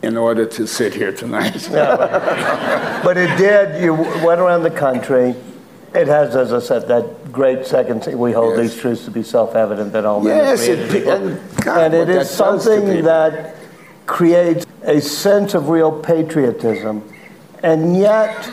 [0.04, 1.68] in order to sit here tonight.
[3.04, 5.36] But it did, you went around the country.
[5.94, 8.72] It has, as I said, that great second, thing, we hold Yes.
[8.74, 11.14] these truths to be self-evident that all men are Yes, created it- equal.
[11.14, 13.56] and God, And it is something that
[14.06, 17.04] creates a sense of real patriotism.
[17.64, 18.50] And yet,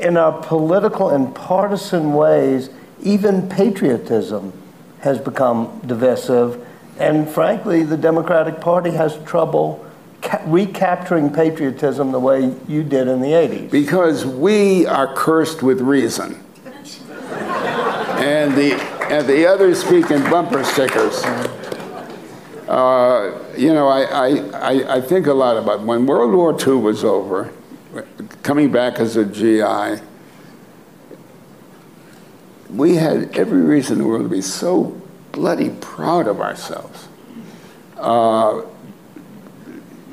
[0.00, 2.70] in our political and partisan ways,
[3.02, 4.52] even patriotism
[5.00, 6.58] has become divisive.
[6.98, 9.83] And frankly, the Democratic Party has trouble
[10.46, 13.70] recapturing patriotism the way you did in the 80s.
[13.70, 16.42] Because we are cursed with reason.
[18.24, 18.72] and the
[19.10, 21.22] and the others speak in bumper stickers.
[22.66, 24.04] Uh, you know, I,
[24.54, 27.52] I, I, think a lot about when World War II was over,
[28.42, 30.02] coming back as a GI,
[32.70, 34.98] we had every reason in the world to be so
[35.32, 37.06] bloody proud of ourselves.
[37.98, 38.62] Uh,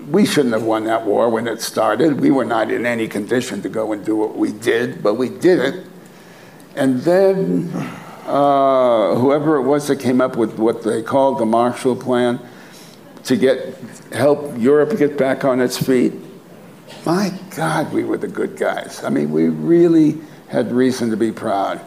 [0.09, 2.19] we shouldn't have won that war when it started.
[2.19, 5.29] We were not in any condition to go and do what we did, but we
[5.29, 5.85] did it.
[6.75, 7.69] And then
[8.25, 12.39] uh, whoever it was that came up with what they called the Marshall Plan
[13.25, 13.75] to get
[14.11, 16.13] help Europe get back on its feet.
[17.05, 19.03] My God, we were the good guys.
[19.03, 21.81] I mean, we really had reason to be proud.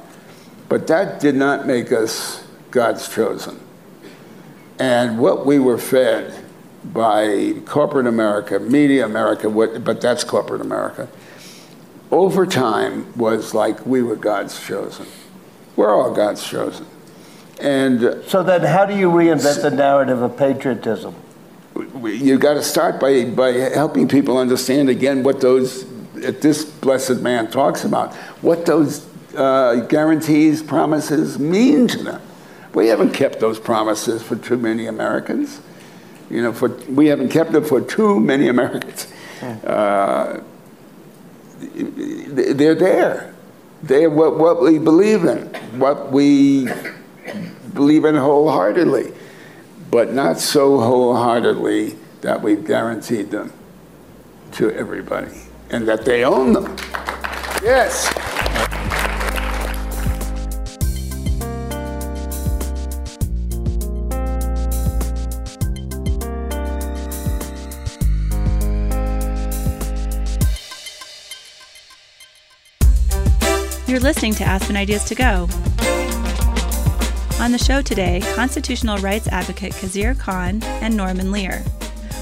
[0.68, 3.61] But that did not make us God's chosen.
[4.79, 6.43] And what we were fed
[6.92, 11.09] by corporate America, media America, what, but that's corporate America,
[12.11, 15.07] over time was like we were God's chosen.
[15.77, 16.87] We're all God's chosen.
[17.61, 21.14] And So then, how do you reinvent the narrative of patriotism?
[21.94, 27.20] we- you got to start by, by helping people understand again what those, this blessed
[27.20, 32.23] man talks about, what those uh, guarantees, promises mean to them.
[32.75, 35.61] We haven't kept those promises for too many Americans.
[36.30, 39.12] You know, for, we haven't kept them for too many Americans.
[39.42, 40.42] Uh,
[41.74, 43.34] they're there.
[43.82, 45.46] They're what, what we believe in,
[45.78, 46.68] what we
[47.74, 49.12] believe in wholeheartedly,
[49.90, 53.52] but not so wholeheartedly that we've guaranteed them
[54.52, 56.76] to everybody and that they own them.
[57.62, 58.33] Yes.
[74.05, 75.48] Listening to Aspen Ideas to Go.
[77.40, 81.65] On the show today, constitutional rights advocate Khizr Khan and Norman Lear.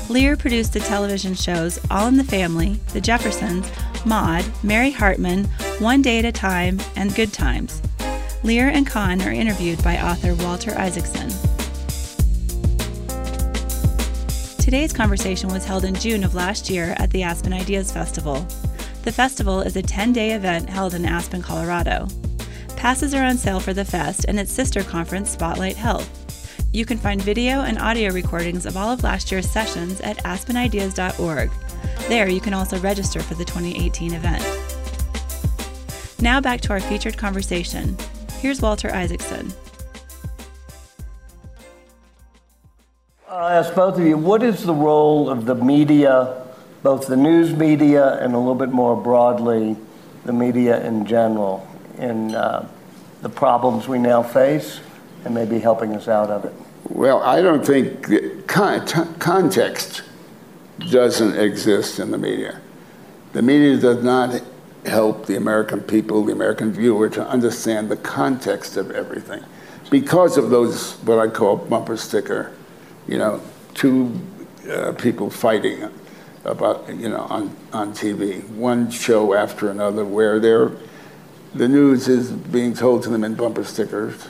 [0.08, 3.68] Lear produced the television shows All in the Family, The Jeffersons,
[4.06, 5.46] Maude, Mary Hartman,
[5.80, 7.82] One Day at a Time, and Good Times.
[8.44, 11.30] Lear and Khan are interviewed by author Walter Isaacson.
[14.58, 18.46] Today's conversation was held in June of last year at the Aspen Ideas Festival.
[19.02, 22.06] The festival is a 10 day event held in Aspen, Colorado.
[22.76, 26.08] Passes are on sale for the fest and its sister conference, Spotlight Health.
[26.72, 31.50] You can find video and audio recordings of all of last year's sessions at aspenideas.org.
[32.08, 34.44] There, you can also register for the 2018 event.
[36.20, 37.96] Now back to our featured conversation.
[38.38, 39.52] Here's Walter Isaacson.
[43.28, 46.42] Uh, I'll ask both of you, what is the role of the media,
[46.82, 49.76] both the news media and a little bit more broadly,
[50.24, 51.66] the media in general,
[51.98, 52.68] in uh,
[53.22, 54.80] the problems we now face
[55.24, 56.52] and maybe helping us out of it?
[56.88, 60.02] Well, I don't think con- context
[60.90, 62.60] doesn't exist in the media.
[63.32, 64.42] The media does not
[64.84, 69.44] help the American people, the American viewer, to understand the context of everything
[69.90, 72.52] because of those, what I call bumper sticker
[73.06, 73.40] you know,
[73.74, 74.12] two
[74.70, 75.82] uh, people fighting
[76.44, 80.72] about, you know, on, on TV, one show after another, where they're,
[81.54, 84.28] the news is being told to them in bumper stickers.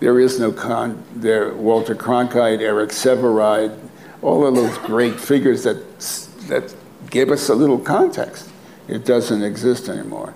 [0.00, 3.78] There is no con, there, Walter Cronkite, Eric Sevareid,
[4.22, 5.98] all of those great figures that,
[6.48, 6.74] that
[7.10, 8.50] gave us a little context.
[8.88, 10.34] It doesn't exist anymore.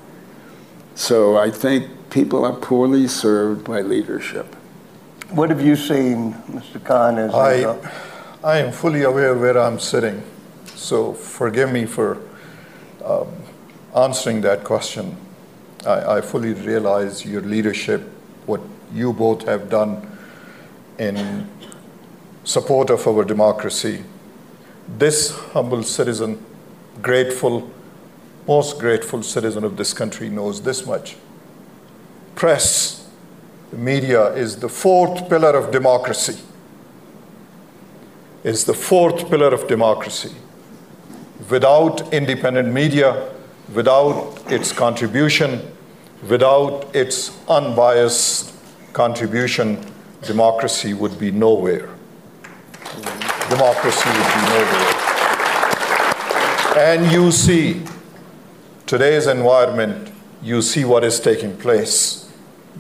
[0.95, 4.55] So I think people are poorly served by leadership.
[5.31, 6.83] What have you seen, Mr.
[6.85, 7.19] Khan?
[7.19, 7.79] As I,
[8.43, 10.23] I am fully aware where I'm sitting,
[10.81, 12.19] so forgive me for
[13.05, 13.29] um,
[13.95, 15.15] answering that question.
[15.87, 18.01] I, I fully realize your leadership,
[18.47, 18.63] what
[18.93, 20.07] you both have done
[20.99, 21.49] in
[22.45, 24.05] support of our democracy.
[24.99, 26.43] This humble citizen,
[27.03, 27.71] grateful,
[28.49, 31.17] most grateful citizen of this country knows this much.
[32.35, 33.07] Press
[33.71, 36.41] the media is the fourth pillar of democracy.
[38.43, 40.35] Is the fourth pillar of democracy.
[41.49, 43.33] Without independent media,
[43.73, 45.61] without its contribution,
[46.29, 48.53] without its unbiased
[48.93, 49.85] contribution,
[50.23, 51.89] democracy would be nowhere.
[53.49, 54.97] Democracy would be nowhere.
[56.77, 57.83] And you see
[58.87, 60.13] today's environment,
[60.43, 62.31] you see what is taking place.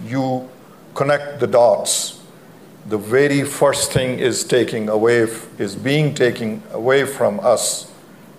[0.04, 0.48] You
[0.94, 2.20] connect the dots,
[2.86, 5.26] the very first thing is taking away
[5.58, 7.89] is being taken away from us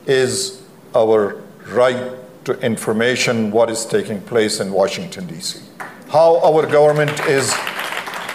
[0.06, 0.62] is
[0.96, 2.14] our right
[2.46, 5.60] to information what is taking place in Washington D.C.
[6.10, 7.52] How our government is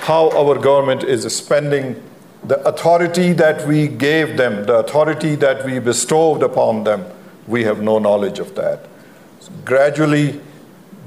[0.09, 2.01] how our government is spending
[2.45, 7.05] the authority that we gave them, the authority that we bestowed upon them,
[7.49, 8.87] we have no knowledge of that.
[9.65, 10.41] Gradually,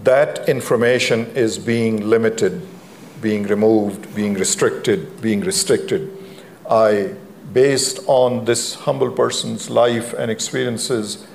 [0.04, 2.62] that information is being limited
[3.22, 6.16] being removed, being restricted, being restricted.
[6.70, 7.14] I,
[7.54, 11.26] based on this humble person's life and experiences,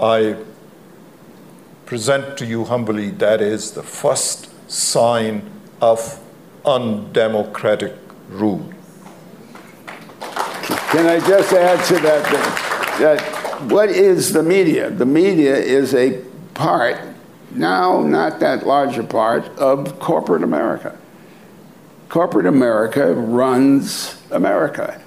[0.00, 0.36] I
[1.86, 5.50] present to you humbly that is the first sign
[5.80, 6.20] of
[6.64, 7.94] undemocratic
[8.28, 8.72] rule.
[10.20, 14.90] Can I just add to that, that, that what is the media?
[14.90, 16.22] The media is a
[16.54, 16.98] part,
[17.52, 20.98] now not that large a part, of corporate America
[22.08, 25.00] corporate America runs America.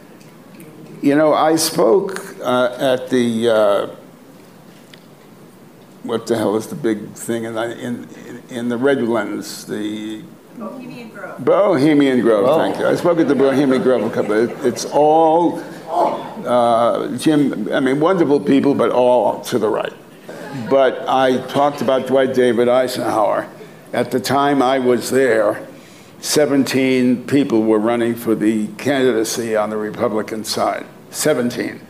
[1.02, 3.88] You know, I spoke uh, at the, uh,
[6.04, 8.08] what the hell is the big thing in, in,
[8.50, 10.22] in the Redlands, the
[10.58, 11.44] Bohemian Grove.
[11.44, 12.58] Bohemian Grove, oh.
[12.60, 12.86] thank you.
[12.86, 14.34] I spoke at the Bohemian Grove a couple.
[14.34, 15.60] It, it's all
[16.46, 17.74] uh, Jim.
[17.74, 19.94] I mean, wonderful people, but all to the right.
[20.70, 23.50] But I talked about Dwight David Eisenhower.
[23.92, 25.68] At the time I was there,
[26.22, 30.86] 17 people were running for the candidacy on the Republican side.
[31.10, 31.82] 17.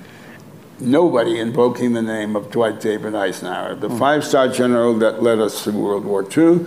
[0.80, 4.00] Nobody invoking the name of Dwight David Eisenhower, the hmm.
[4.00, 6.66] five star general that led us through World War II,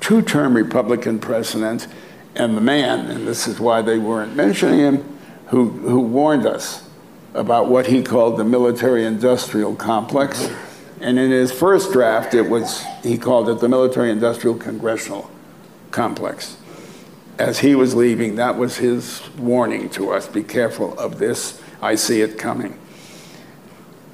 [0.00, 1.86] two term Republican president,
[2.34, 6.88] and the man, and this is why they weren't mentioning him, who, who warned us
[7.34, 10.50] about what he called the military industrial complex.
[11.02, 15.30] And in his first draft, it was, he called it the military industrial congressional
[15.90, 16.56] complex
[17.38, 21.60] as he was leaving, that was his warning to us be careful of this.
[21.80, 22.78] I see it coming.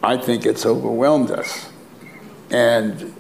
[0.03, 1.71] I think it's overwhelmed us.
[2.51, 3.15] And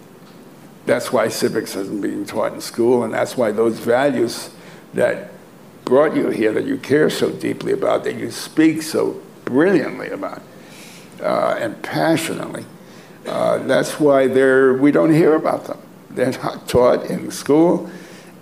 [0.86, 4.50] that's why civics isn't being taught in school, and that's why those values
[4.94, 5.30] that
[5.84, 10.40] brought you here, that you care so deeply about, that you speak so brilliantly about,
[11.20, 12.64] uh, and passionately,
[13.26, 15.78] uh, that's why we don't hear about them.
[16.10, 17.90] They're not taught in school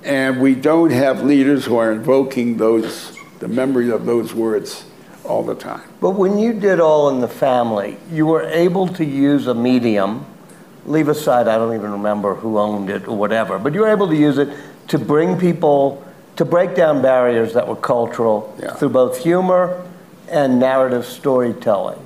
[0.04, 4.84] and we don't have leaders who are invoking those, the memory of those words
[5.24, 5.82] all the time.
[6.00, 10.24] But when you did All in the Family, you were able to use a medium,
[10.86, 14.06] leave aside, I don't even remember who owned it or whatever, but you were able
[14.08, 14.48] to use it
[14.88, 16.04] to bring people,
[16.36, 18.74] to break down barriers that were cultural Yeah.
[18.74, 19.82] through both humor
[20.30, 21.98] and narrative storytelling.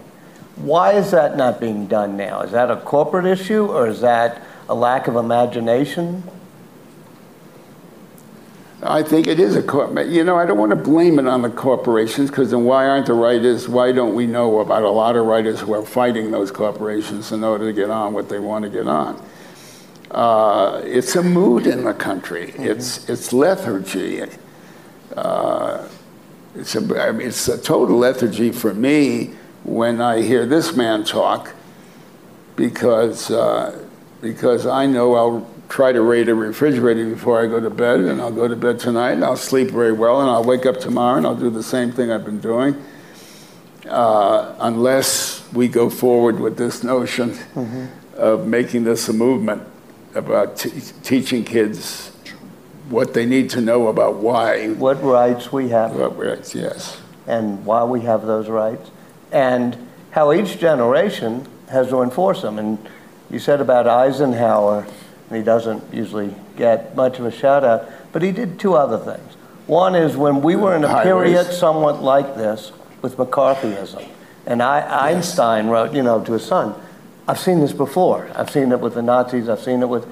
[0.57, 2.41] Why is that not being done now?
[2.41, 6.23] Is that a corporate issue or is that a lack of imagination?
[8.83, 9.99] I think it is a corp.
[10.09, 13.07] You know, I don't want to blame it on the corporations because then why aren't
[13.07, 13.69] the writers?
[13.69, 17.45] Why don't we know about a lot of writers who are fighting those corporations in
[17.45, 19.23] order to get on what they want to get on?
[20.11, 22.53] Uh, it's a mood in the country.
[22.57, 24.23] It's it's lethargy.
[25.15, 25.87] Uh,
[26.55, 31.05] it's a I mean, it's a total lethargy for me when I hear this man
[31.05, 31.55] talk
[32.57, 33.87] because uh,
[34.23, 38.21] because I know I'll try to rate a refrigerator before I go to bed, and
[38.21, 41.17] I'll go to bed tonight, and I'll sleep very well, and I'll wake up tomorrow,
[41.17, 42.75] and I'll do the same thing I've been doing,
[43.89, 47.39] uh, unless we go forward with this notion
[48.17, 49.63] of making this a movement
[50.17, 50.73] about t-
[51.05, 52.09] teaching kids
[52.89, 54.71] what they need to know about why.
[54.71, 57.01] What rights we have What rights, yes.
[57.29, 58.91] and why we have those rights,
[59.31, 59.77] and
[60.11, 62.59] how each generation has to enforce them.
[62.59, 62.77] And
[63.31, 64.85] you said about Eisenhower,
[65.31, 69.35] he doesn't usually get much of a shout out, but he did two other things.
[69.67, 72.73] One is when we were in a period somewhat like this
[73.03, 74.09] with McCarthyism,
[74.47, 76.75] and I, Einstein wrote, you know, to his son,
[77.29, 78.29] I've seen this before.
[78.35, 80.07] I've seen it with the Nazis, I've seen it with.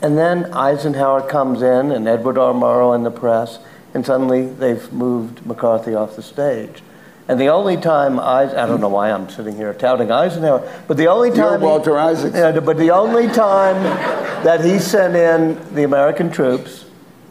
[0.00, 2.54] And then Eisenhower comes in, and Edward R.
[2.54, 3.58] Murrow in the press,
[3.92, 6.82] and suddenly they've moved McCarthy off the stage.
[7.28, 10.96] And the only time I, I don't know why I'm sitting here touting Eisenhower, but
[10.96, 12.54] the only You're time he- Walter Isaacson.
[12.54, 13.82] yeah, but the only time
[14.44, 16.84] that he sent in the American troops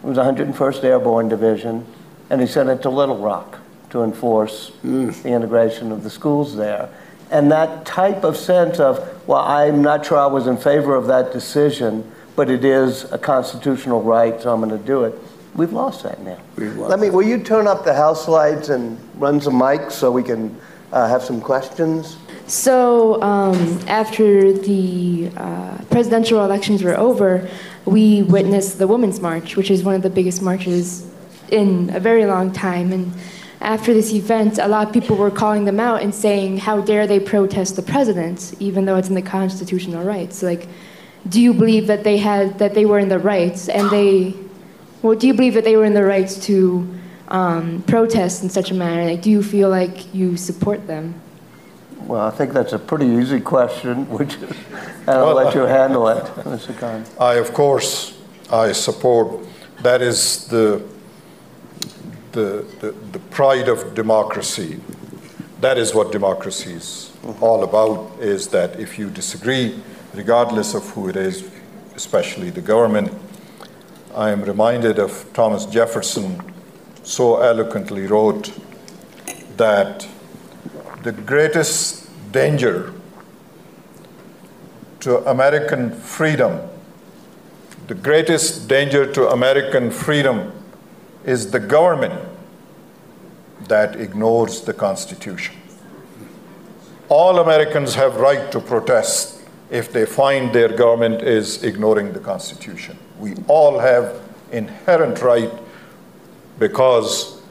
[0.05, 1.83] it was 101st Airborne Division,
[2.29, 3.57] and he sent it to Little Rock
[3.89, 5.19] to enforce mm.
[5.23, 6.89] the integration of the schools there.
[7.31, 11.07] And that type of sense of, well, I'm not sure I was in favor of
[11.07, 15.15] that decision, but it is a constitutional right, so I'm going to do it.
[15.55, 16.37] We've lost that now.
[16.57, 19.93] We've lost Let me, will you turn up the house lights and run some mics
[19.93, 20.55] so we can
[20.91, 22.17] uh, have some questions?
[22.47, 27.49] So, um, after the uh, presidential elections were over,
[27.85, 31.09] we witnessed the Women's March, which is one of the biggest marches
[31.49, 32.91] in a very long time.
[32.91, 33.13] And
[33.61, 37.07] after this event, a lot of people were calling them out and saying, How dare
[37.07, 40.43] they protest the president, even though it's in the constitutional rights?
[40.43, 40.67] Like,
[41.29, 44.35] do you believe that they had that they were in the rights and they
[45.05, 46.87] well do you believe that they were in the rights to
[47.27, 51.13] um, protest in such a manner like do you feel like you support them
[52.07, 56.23] Well, I think that's a pretty easy question, which, and I'll let you handle it,
[56.45, 56.77] Mr.
[56.77, 57.03] Khan.
[57.19, 58.13] I, of course,
[58.51, 59.27] I support,
[59.81, 60.83] that is the,
[62.31, 64.79] the, the, the pride of democracy.
[65.61, 69.79] That is what democracy is all about, is that if you disagree,
[70.13, 71.49] regardless of who it is,
[71.95, 73.09] especially the government,
[74.15, 76.41] I am reminded of Thomas Jefferson
[77.03, 78.57] so eloquently wrote
[79.57, 80.07] that
[81.03, 82.93] the greatest danger
[85.01, 86.61] to American freedom,
[87.87, 90.53] the greatest danger to American freedom
[91.25, 92.21] is the government
[93.67, 95.57] that ignores the Constitution.
[97.09, 102.97] All Americans have right to protest if they find their government is ignoring the Constitution.
[103.19, 105.51] We all have inherent right
[106.59, 107.41] because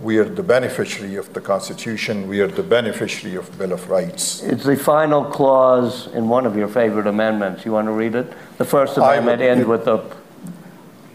[0.00, 4.42] we are the beneficiary of the Constitution, we are the beneficiary of Bill of Rights.
[4.42, 7.64] It's the final clause in one of your favorite amendments.
[7.64, 8.32] You want to read it?
[8.58, 10.00] The First Amendment would- ends with the,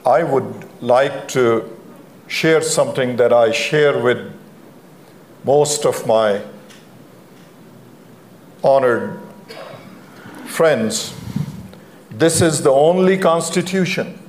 [0.06, 1.78] I would like to
[2.28, 4.32] share something that I share with
[5.44, 6.42] most of my
[8.64, 9.20] honored
[10.46, 11.14] friends.
[12.20, 14.20] This is the only constitution,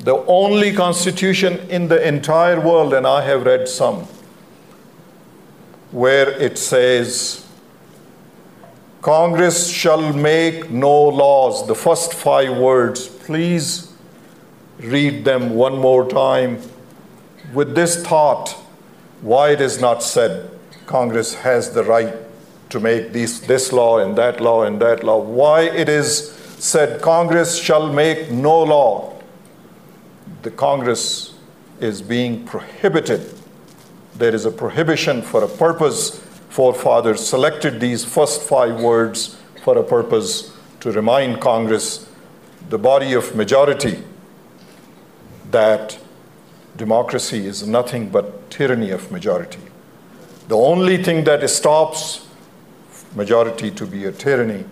[0.00, 4.08] the only constitution in the entire world, and I have read some,
[5.92, 7.46] where it says,
[9.00, 11.68] Congress shall make no laws.
[11.68, 13.92] The first five words, please
[14.80, 16.60] read them one more time
[17.54, 18.50] with this thought
[19.22, 20.50] why it is not said
[20.86, 22.14] Congress has the right
[22.70, 25.18] to make these, this law and that law and that law.
[25.18, 29.14] Why it is said Congress shall make no law.
[30.42, 31.34] The Congress
[31.80, 33.34] is being prohibited.
[34.16, 36.18] There is a prohibition for a purpose.
[36.50, 42.08] Forefathers selected these first five words for a purpose to remind Congress,
[42.68, 44.02] the body of majority,
[45.50, 45.98] that
[46.76, 49.60] democracy is nothing but tyranny of majority.
[50.48, 52.26] The only thing that stops
[53.14, 54.64] majority to be a tyranny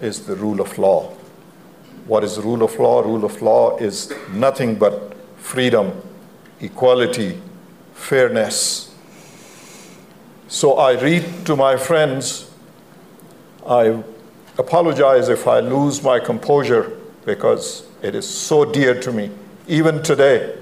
[0.00, 1.14] is the rule of law.
[2.06, 3.00] What is rule of law?
[3.02, 5.92] Rule of law is nothing but freedom,
[6.60, 7.40] equality,
[7.94, 8.94] fairness.
[10.48, 12.50] So I read to my friends,
[13.66, 14.02] I
[14.58, 19.30] apologize if I lose my composure because it is so dear to me.
[19.68, 20.58] Even today,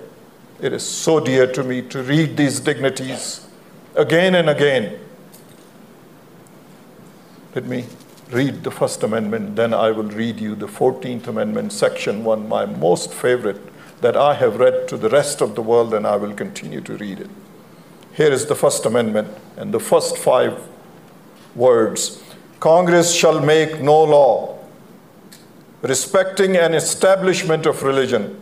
[0.61, 3.47] it is so dear to me to read these dignities
[3.95, 5.01] again and again.
[7.55, 7.87] Let me
[8.33, 12.65] read the First Amendment, then I will read you the 14th Amendment, Section 1, my
[12.65, 13.61] most favorite
[14.01, 16.97] that I have read to the rest of the world, and I will continue to
[16.97, 17.31] read it.
[18.13, 20.63] Here is the First Amendment, and the first five
[21.55, 22.23] words.
[22.61, 24.59] Congress shall make no law
[25.83, 28.39] respecting an establishment of religion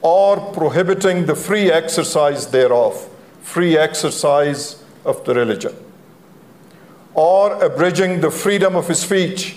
[0.00, 3.08] or prohibiting the free exercise thereof,
[3.42, 5.74] free exercise of the religion,
[7.14, 9.56] or abridging the freedom of speech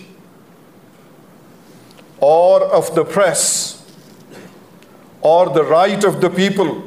[2.20, 3.90] or of the press
[5.22, 6.84] or the right of the people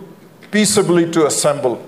[0.51, 1.87] peaceably to assemble.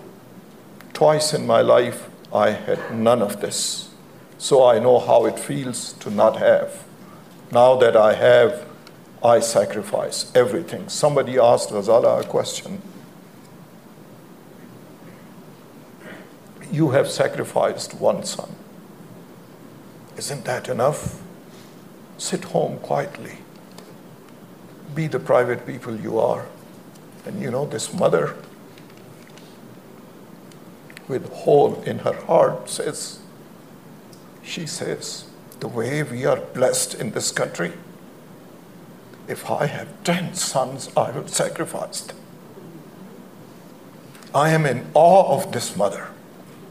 [0.92, 3.90] Twice in my life, I had none of this.
[4.38, 6.84] So I know how it feels to not have.
[7.52, 8.66] Now that I have,
[9.22, 10.88] I sacrifice everything.
[10.88, 12.80] Somebody asked Ghazala a question.
[16.72, 18.54] You have sacrificed one son.
[20.20, 21.18] Isn't that enough?
[22.18, 23.38] Sit home quietly.
[24.94, 26.44] Be the private people you are.
[27.24, 28.36] And you know, this mother
[31.08, 33.20] with hole in her heart says,
[34.42, 35.24] she says,
[35.60, 37.72] the way we are blessed in this country,
[39.26, 42.18] if I have 10 sons, I will sacrifice them.
[44.34, 46.08] I am in awe of this mother.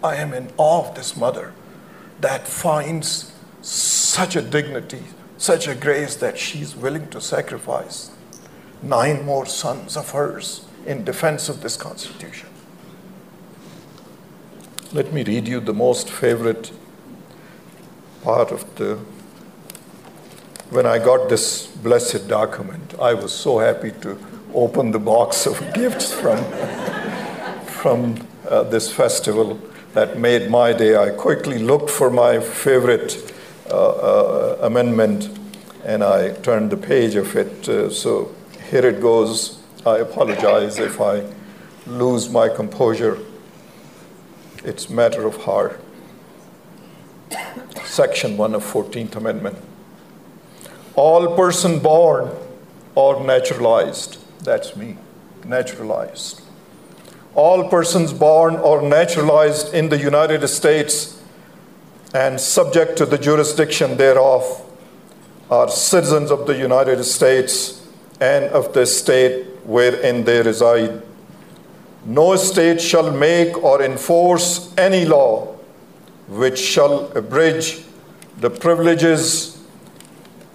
[0.03, 1.51] I am in awe of this mother
[2.21, 3.31] that finds
[3.61, 5.03] such a dignity,
[5.37, 8.11] such a grace that she's willing to sacrifice
[8.81, 12.49] nine more sons of hers in defense of this Constitution.
[14.91, 16.71] Let me read you the most favorite
[18.23, 18.97] part of the.
[20.69, 24.17] When I got this blessed document, I was so happy to
[24.53, 26.43] open the box of gifts from,
[27.65, 29.59] from uh, this festival
[29.93, 30.95] that made my day.
[30.95, 33.29] I quickly looked for my favorite
[33.71, 35.39] amendment
[35.83, 37.67] and I turned the page of it.
[37.67, 38.35] Uh, so
[38.69, 39.59] here it goes.
[39.85, 41.23] I apologize if I
[41.87, 43.17] lose my composure.
[44.63, 45.79] It's matter of heart.
[47.85, 49.57] Section 1 of 14th Amendment.
[50.95, 52.29] All person born
[52.95, 54.97] or naturalized, that's me,
[55.45, 56.41] naturalized.
[57.35, 61.18] All persons born or naturalized in the United States
[62.13, 64.65] and subject to the jurisdiction thereof
[65.49, 67.87] are citizens of the United States
[68.19, 71.01] and of the state wherein they reside.
[72.05, 75.55] No state shall make or enforce any law
[76.27, 77.83] which shall abridge
[78.39, 79.61] the privileges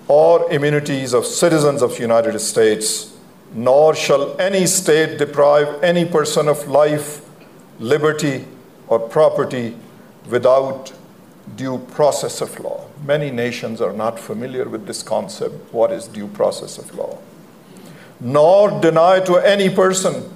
[0.09, 3.16] or immunities of citizens of the United States,
[3.55, 7.20] nor shall any state deprive any person of life,
[7.78, 8.46] liberty,
[8.88, 9.76] or property
[10.28, 10.92] without
[11.57, 12.86] due process of law.
[13.05, 15.72] Many nations are not familiar with this concept.
[15.72, 17.18] What is due process of law?
[18.20, 20.32] Nor deny to any person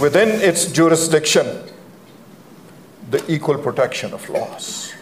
[0.00, 1.70] within its jurisdiction
[3.10, 4.94] the equal protection of laws.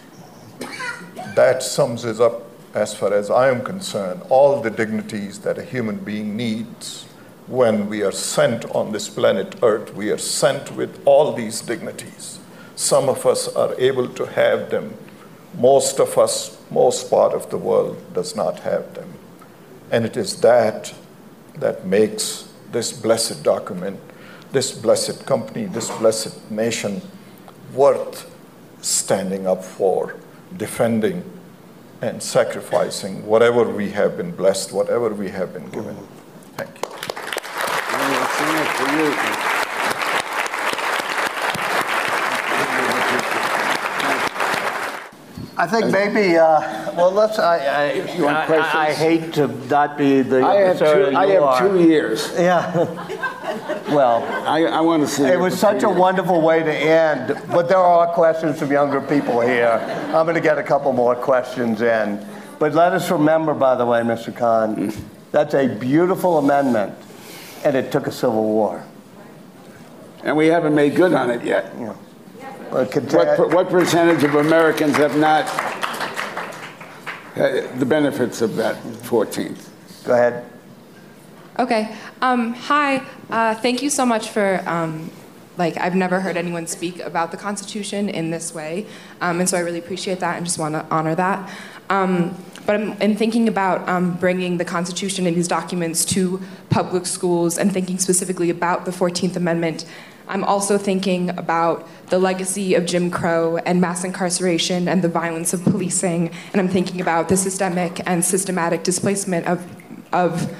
[1.37, 2.43] That sums it up,
[2.75, 7.07] as far as I am concerned, all the dignities that a human being needs
[7.47, 9.95] when we are sent on this planet Earth.
[9.95, 12.39] We are sent with all these dignities.
[12.77, 14.95] Some of us are able to have them.
[15.59, 19.13] Most of us, most part of the world does not have them.
[19.91, 20.95] And it is that
[21.57, 24.01] that makes this blessed document
[24.53, 27.01] this blessed company, this blessed nation
[27.75, 28.31] worth
[28.83, 30.17] standing up for,
[30.57, 31.25] defending,
[32.03, 35.97] and sacrificing whatever we have been blessed, whatever we have been given.
[36.57, 37.12] Thank you.
[45.55, 48.75] I think maybe, uh, well, let's, I, I, You want I- questions?
[48.75, 51.69] I, I hate to not be the I have sir two, I have are.
[51.69, 52.33] two years.
[52.37, 52.73] Yeah.
[53.93, 55.25] Well, I, I want to see.
[55.25, 59.41] it was such a wonderful way to end, but there are questions from younger people
[59.41, 59.79] here.
[60.15, 62.27] I'm going to get a couple more questions in.
[62.59, 64.35] But let us remember, by the way, Mr.
[64.35, 64.93] Khan,
[65.33, 66.95] that's a beautiful amendment,
[67.65, 68.85] and it took a civil war.
[70.25, 71.75] And we haven't made good on it yet.
[71.77, 71.95] Well,
[72.71, 72.91] What,
[73.37, 75.49] per- what percentage of Americans have not
[77.35, 79.69] had the benefits of that 14th?
[80.05, 80.45] Go ahead.
[81.59, 81.95] Okay.
[82.21, 83.03] Um, hi.
[83.31, 84.63] Uh, thank you so much for.
[84.67, 85.11] Um,
[85.59, 88.87] like I've never heard anyone speak about the Constitution in this way,
[89.21, 91.51] um, and so I really appreciate that and just want to honor that.
[91.91, 92.35] Um,
[92.67, 96.41] but I'm, in thinking about um, bringing the Constitution and these documents to
[96.71, 99.85] public schools and thinking specifically about the 14th Amendment,
[100.29, 105.53] I'm also thinking about the legacy of Jim Crow and mass incarceration and the violence
[105.53, 109.67] of policing, and I'm thinking about the systemic and systematic displacement of,
[110.13, 110.55] of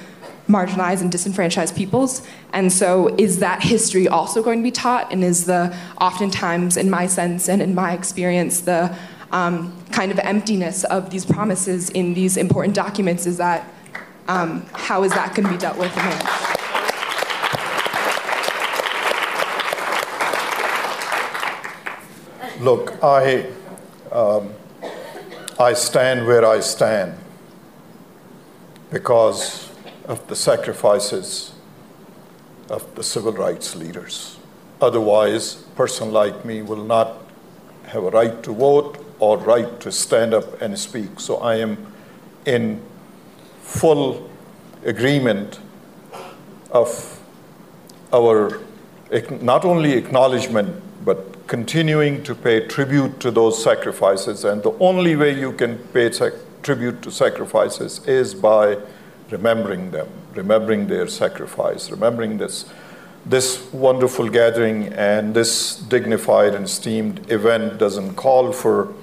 [0.47, 2.27] marginalized and disenfranchised peoples.
[2.51, 5.11] And so, is that history also going to be taught?
[5.11, 8.95] And is the, oftentimes, in my sense and in my experience, the
[9.33, 13.67] um, kind of emptiness of these promises in these important documents, is that,
[14.27, 15.91] um, how is that going to be dealt with?
[15.97, 16.03] in
[22.63, 23.47] Look, I,
[24.11, 24.53] um,
[25.59, 27.17] I stand where I stand
[28.91, 29.71] because
[30.05, 31.53] of the sacrifices
[32.69, 34.37] of the civil rights leaders.
[34.79, 37.17] Otherwise, a person like me will not
[37.87, 41.19] have a right to vote or right to stand up and speak.
[41.19, 41.77] So I am
[42.45, 42.81] in
[43.61, 44.29] full
[44.83, 45.59] agreement
[46.71, 47.19] of
[48.11, 48.59] our
[49.41, 50.69] not only acknowledgement
[51.05, 56.09] but continuing to pay tribute to those sacrifices and the only way you can pay
[56.61, 58.77] tribute to sacrifices is by
[59.29, 62.65] remembering them remembering their sacrifice remembering this
[63.25, 68.93] this wonderful gathering and this dignified and esteemed event doesn't call for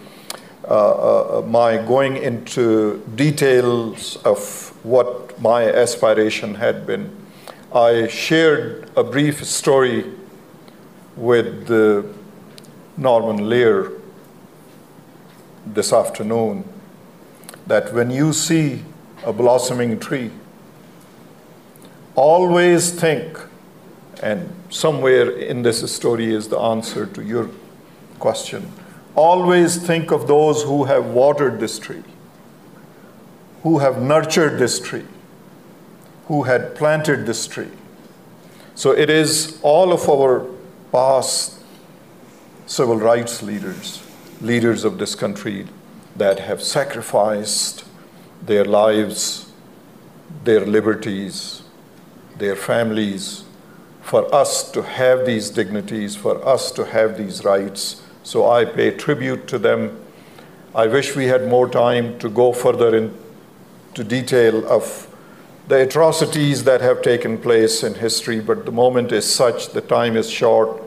[0.69, 7.17] my going into details of what my aspiration had been.
[7.73, 10.05] I shared a brief story
[11.17, 12.03] with uh,
[12.97, 13.93] Norman Lear
[15.67, 16.65] this afternoon
[17.67, 18.83] that when you see
[19.25, 20.31] a blossoming tree,
[22.15, 23.39] always think,
[24.23, 27.49] and somewhere in this story is the answer to your
[28.19, 28.73] question,
[29.21, 32.03] always think of those who have watered this tree,
[33.63, 35.07] who have nurtured this tree,
[36.29, 37.71] who had planted this tree.
[38.75, 40.47] So it is all of our
[40.91, 41.59] past
[42.67, 44.03] civil rights leaders,
[44.41, 45.67] leaders of this country,
[46.17, 47.85] that have sacrificed
[48.43, 49.53] their lives,
[50.45, 51.63] their liberties,
[52.39, 53.45] their families,
[54.01, 58.03] for us to have these dignities, for us to have these rights.
[58.23, 59.99] So I pay tribute to them.
[60.75, 65.07] I wish we had more time to go further into detail of
[65.69, 70.17] the atrocities that have taken place in history, but the moment is such, the time
[70.17, 70.83] is short.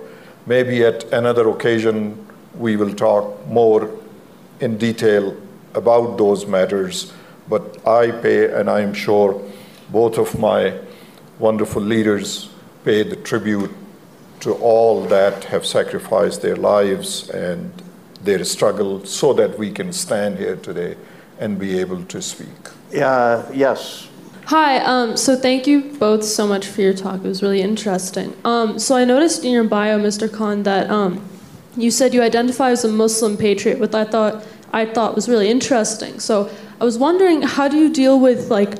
[0.45, 3.89] Maybe at another occasion we will talk more
[4.59, 5.36] in detail
[5.73, 7.13] about those matters.
[7.49, 9.41] But I pay, and I'm sure
[9.89, 10.79] both of my
[11.39, 12.49] wonderful leaders
[12.86, 13.71] pay the tribute
[14.44, 17.72] to all that have sacrificed their lives and
[18.22, 20.98] their struggle so that we can stand here today
[21.39, 22.50] and be able to speak.
[22.94, 24.10] Uh, yes.
[24.48, 27.16] Hi, um, so thank you both so much for your talk.
[27.16, 28.36] It was really interesting.
[28.44, 30.32] Um, so I noticed in your bio, Mr.
[30.32, 31.26] Khan, that um,
[31.78, 35.50] you said you identify as a Muslim patriot, which I thought I thought was really
[35.50, 36.20] interesting.
[36.20, 36.50] So
[36.82, 38.78] I was wondering, how do you deal with like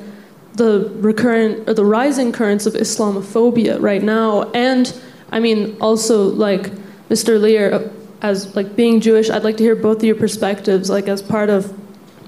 [0.54, 4.50] the recurrent or the rising currents of Islamophobia right now?
[4.52, 4.92] And
[5.34, 6.70] I mean, also like
[7.10, 7.40] Mr.
[7.40, 7.90] Lear,
[8.22, 11.50] as like being Jewish, I'd like to hear both of your perspectives, like as part
[11.50, 11.76] of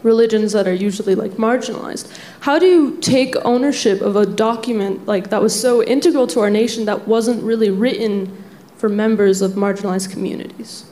[0.02, 2.10] religions that are usually like marginalized.
[2.40, 6.50] How do you take ownership of a document like that was so integral to our
[6.50, 8.42] nation that wasn't really written
[8.76, 10.84] for members of marginalized communities?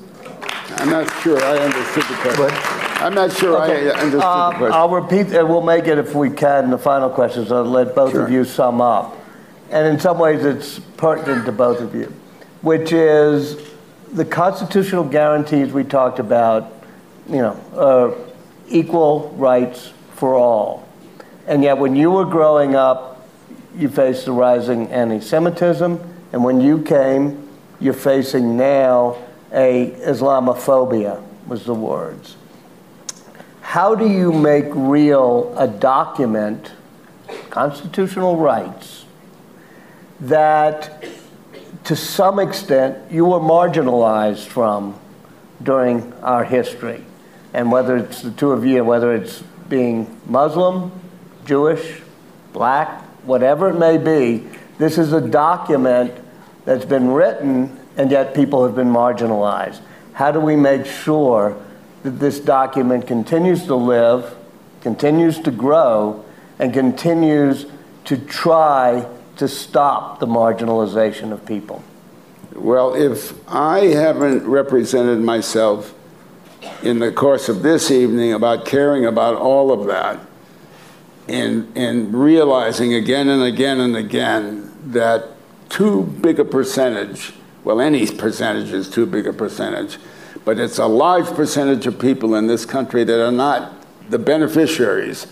[0.76, 3.04] I'm not sure I understood the question.
[3.04, 3.90] I'm not sure Okay.
[3.90, 4.72] I understood Um, the question.
[4.72, 7.50] I'll repeat, and we'll make it if we can, the final questions.
[7.50, 8.22] I'll let both Sure.
[8.22, 9.16] of you sum up.
[9.74, 12.14] And in some ways, it's pertinent to both of you,
[12.62, 13.56] which is
[14.12, 16.72] the constitutional guarantees we talked about,
[17.28, 18.24] you know,
[18.68, 20.86] equal rights for all.
[21.48, 23.26] And yet, when you were growing up,
[23.76, 25.98] you faced the rising anti Semitism,
[26.32, 27.48] and when you came,
[27.80, 29.18] you're facing now
[29.52, 32.36] a Islamophobia, was the words.
[33.60, 36.70] How do you make real a document,
[37.50, 39.03] constitutional rights,
[40.28, 41.04] that
[41.84, 44.98] to some extent you were marginalized from
[45.62, 47.04] during our history?
[47.52, 50.92] And whether it's the two of you, whether it's being Muslim,
[51.44, 52.00] Jewish,
[52.52, 54.46] black, whatever it may be,
[54.78, 56.12] this is a document
[56.64, 59.80] that's been written, and yet people have been marginalized.
[60.14, 61.60] How do we make sure
[62.02, 64.34] that this document continues to live,
[64.80, 66.24] continues to grow,
[66.58, 67.66] and continues
[68.04, 69.06] to try
[69.36, 71.82] to stop the marginalization of people?
[72.54, 75.92] Well, if I haven't represented myself
[76.82, 80.20] in the course of this evening about caring about all of that
[81.26, 85.30] and, and realizing again and again and again that
[85.68, 87.32] too big a percentage,
[87.64, 89.98] well, any percentage is too big a percentage,
[90.44, 93.72] but it's a large percentage of people in this country that are not
[94.10, 95.26] the beneficiaries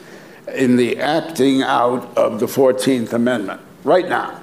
[0.54, 4.42] in the acting out of the 14th Amendment right now.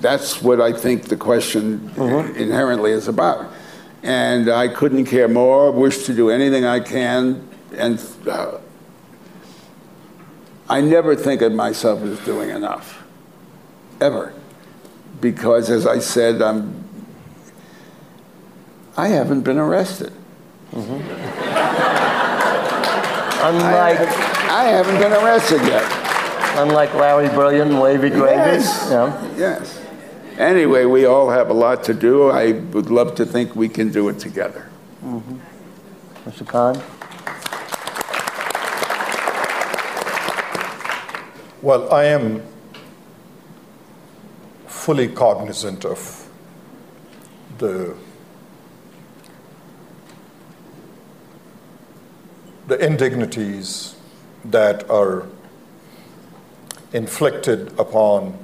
[0.00, 2.36] That's what I think the question mm-hmm.
[2.36, 3.52] inherently is about.
[4.02, 8.58] And I couldn't care more, wish to do anything I can, and uh,
[10.70, 13.02] I never think of myself as doing enough,
[14.00, 14.32] ever.
[15.20, 16.82] Because, as I said, I'm,
[18.96, 20.12] I haven't been arrested.
[20.72, 20.92] Mm-hmm.
[23.42, 23.74] Unlike.
[23.74, 25.99] I haven't, I haven't been arrested yet.
[26.60, 28.34] Unlike Larry Brilliant and Wavy Gravy?
[28.34, 28.88] Yes.
[28.90, 29.36] Yeah.
[29.38, 29.82] Yes.
[30.36, 32.28] Anyway, we all have a lot to do.
[32.28, 34.68] I would love to think we can do it together.
[35.02, 35.38] Mm-hmm.
[36.28, 36.46] Mr.
[36.46, 36.76] Khan?
[41.62, 42.42] Well, I am
[44.66, 46.28] fully cognizant of
[47.56, 47.96] the
[52.66, 53.96] the indignities
[54.44, 55.26] that are
[56.92, 58.36] inflicted upon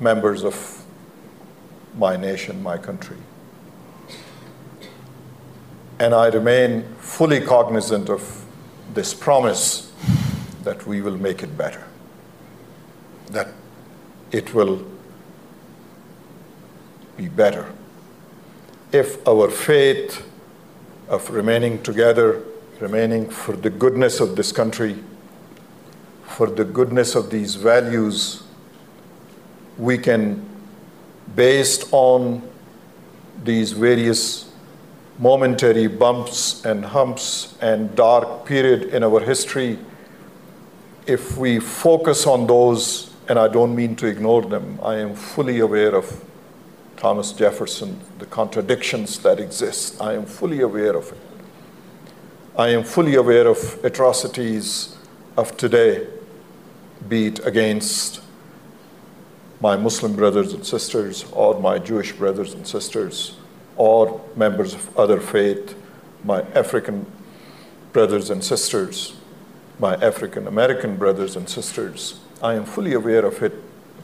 [0.00, 0.84] members of
[1.96, 3.16] my nation, my country.
[5.98, 8.44] And I remain fully cognizant of
[8.92, 9.92] this promise
[10.64, 11.84] that we will make it better,
[13.30, 13.48] that
[14.32, 14.84] it will
[17.16, 17.72] be better.
[18.92, 20.26] If our faith
[21.08, 22.42] of remaining together,
[22.80, 24.98] remaining for the goodness of this country,
[26.34, 28.42] for the goodness of these values,
[29.78, 30.44] we can
[31.36, 32.42] based on
[33.44, 34.50] these various
[35.18, 39.78] momentary bumps and humps and dark period in our history,
[41.06, 45.60] if we focus on those, and I don't mean to ignore them, I am fully
[45.60, 46.24] aware of
[46.96, 50.00] Thomas Jefferson, the contradictions that exist.
[50.00, 51.18] I am fully aware of it.
[52.56, 54.96] I am fully aware of atrocities
[55.36, 56.06] of today,
[57.08, 58.20] be it against
[59.60, 63.36] my Muslim brothers and sisters, or my Jewish brothers and sisters,
[63.76, 65.74] or members of other faith,
[66.24, 67.06] my African
[67.92, 69.14] brothers and sisters,
[69.78, 72.20] my African American brothers and sisters.
[72.42, 73.54] I am fully aware of it.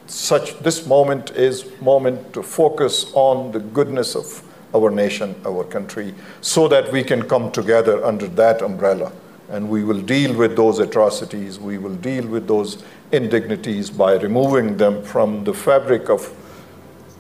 [0.07, 4.43] Such this moment is moment to focus on the goodness of
[4.75, 9.13] our nation, our country, so that we can come together under that umbrella
[9.51, 14.77] and we will deal with those atrocities, we will deal with those indignities by removing
[14.77, 16.33] them from the fabric of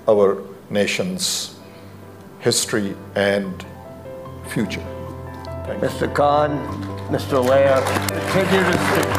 [0.09, 1.57] our nation's
[2.39, 3.67] history and
[4.49, 4.85] future.
[5.67, 6.03] Thank Mr.
[6.03, 6.15] You.
[6.15, 6.51] Khan,
[7.11, 7.45] Mr.
[7.45, 7.83] Lear,
[8.31, 9.11] continue to speak.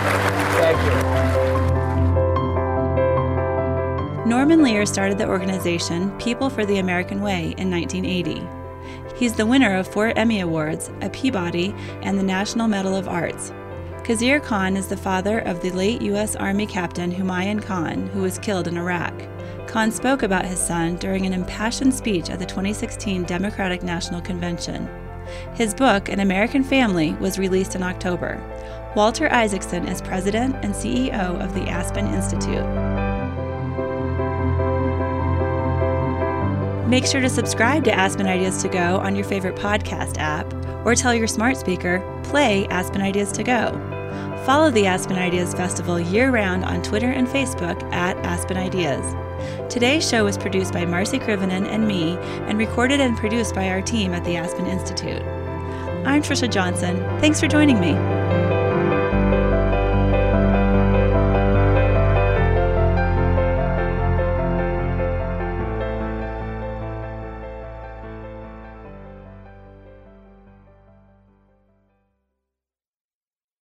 [0.61, 1.21] Thank you.
[4.25, 8.60] Norman Lear started the organization People for the American Way in 1980.
[9.21, 13.51] He's the winner of four Emmy Awards, a Peabody, and the National Medal of Arts.
[14.01, 16.35] Khizr Khan is the father of the late U.S.
[16.35, 19.13] Army Captain Humayun Khan, who was killed in Iraq.
[19.67, 24.89] Khan spoke about his son during an impassioned speech at the 2016 Democratic National Convention.
[25.53, 28.41] His book, An American Family, was released in October.
[28.95, 33.10] Walter Isaacson is president and CEO of the Aspen Institute.
[36.91, 40.53] Make sure to subscribe to Aspen Ideas to Go on your favorite podcast app
[40.85, 43.71] or tell your smart speaker, play Aspen Ideas to Go.
[44.45, 49.05] Follow the Aspen Ideas Festival year round on Twitter and Facebook at Aspen Ideas.
[49.73, 52.17] Today's show was produced by Marcy Krivonen and me
[52.49, 55.21] and recorded and produced by our team at the Aspen Institute.
[56.05, 56.97] I'm Trisha Johnson.
[57.21, 58.20] Thanks for joining me.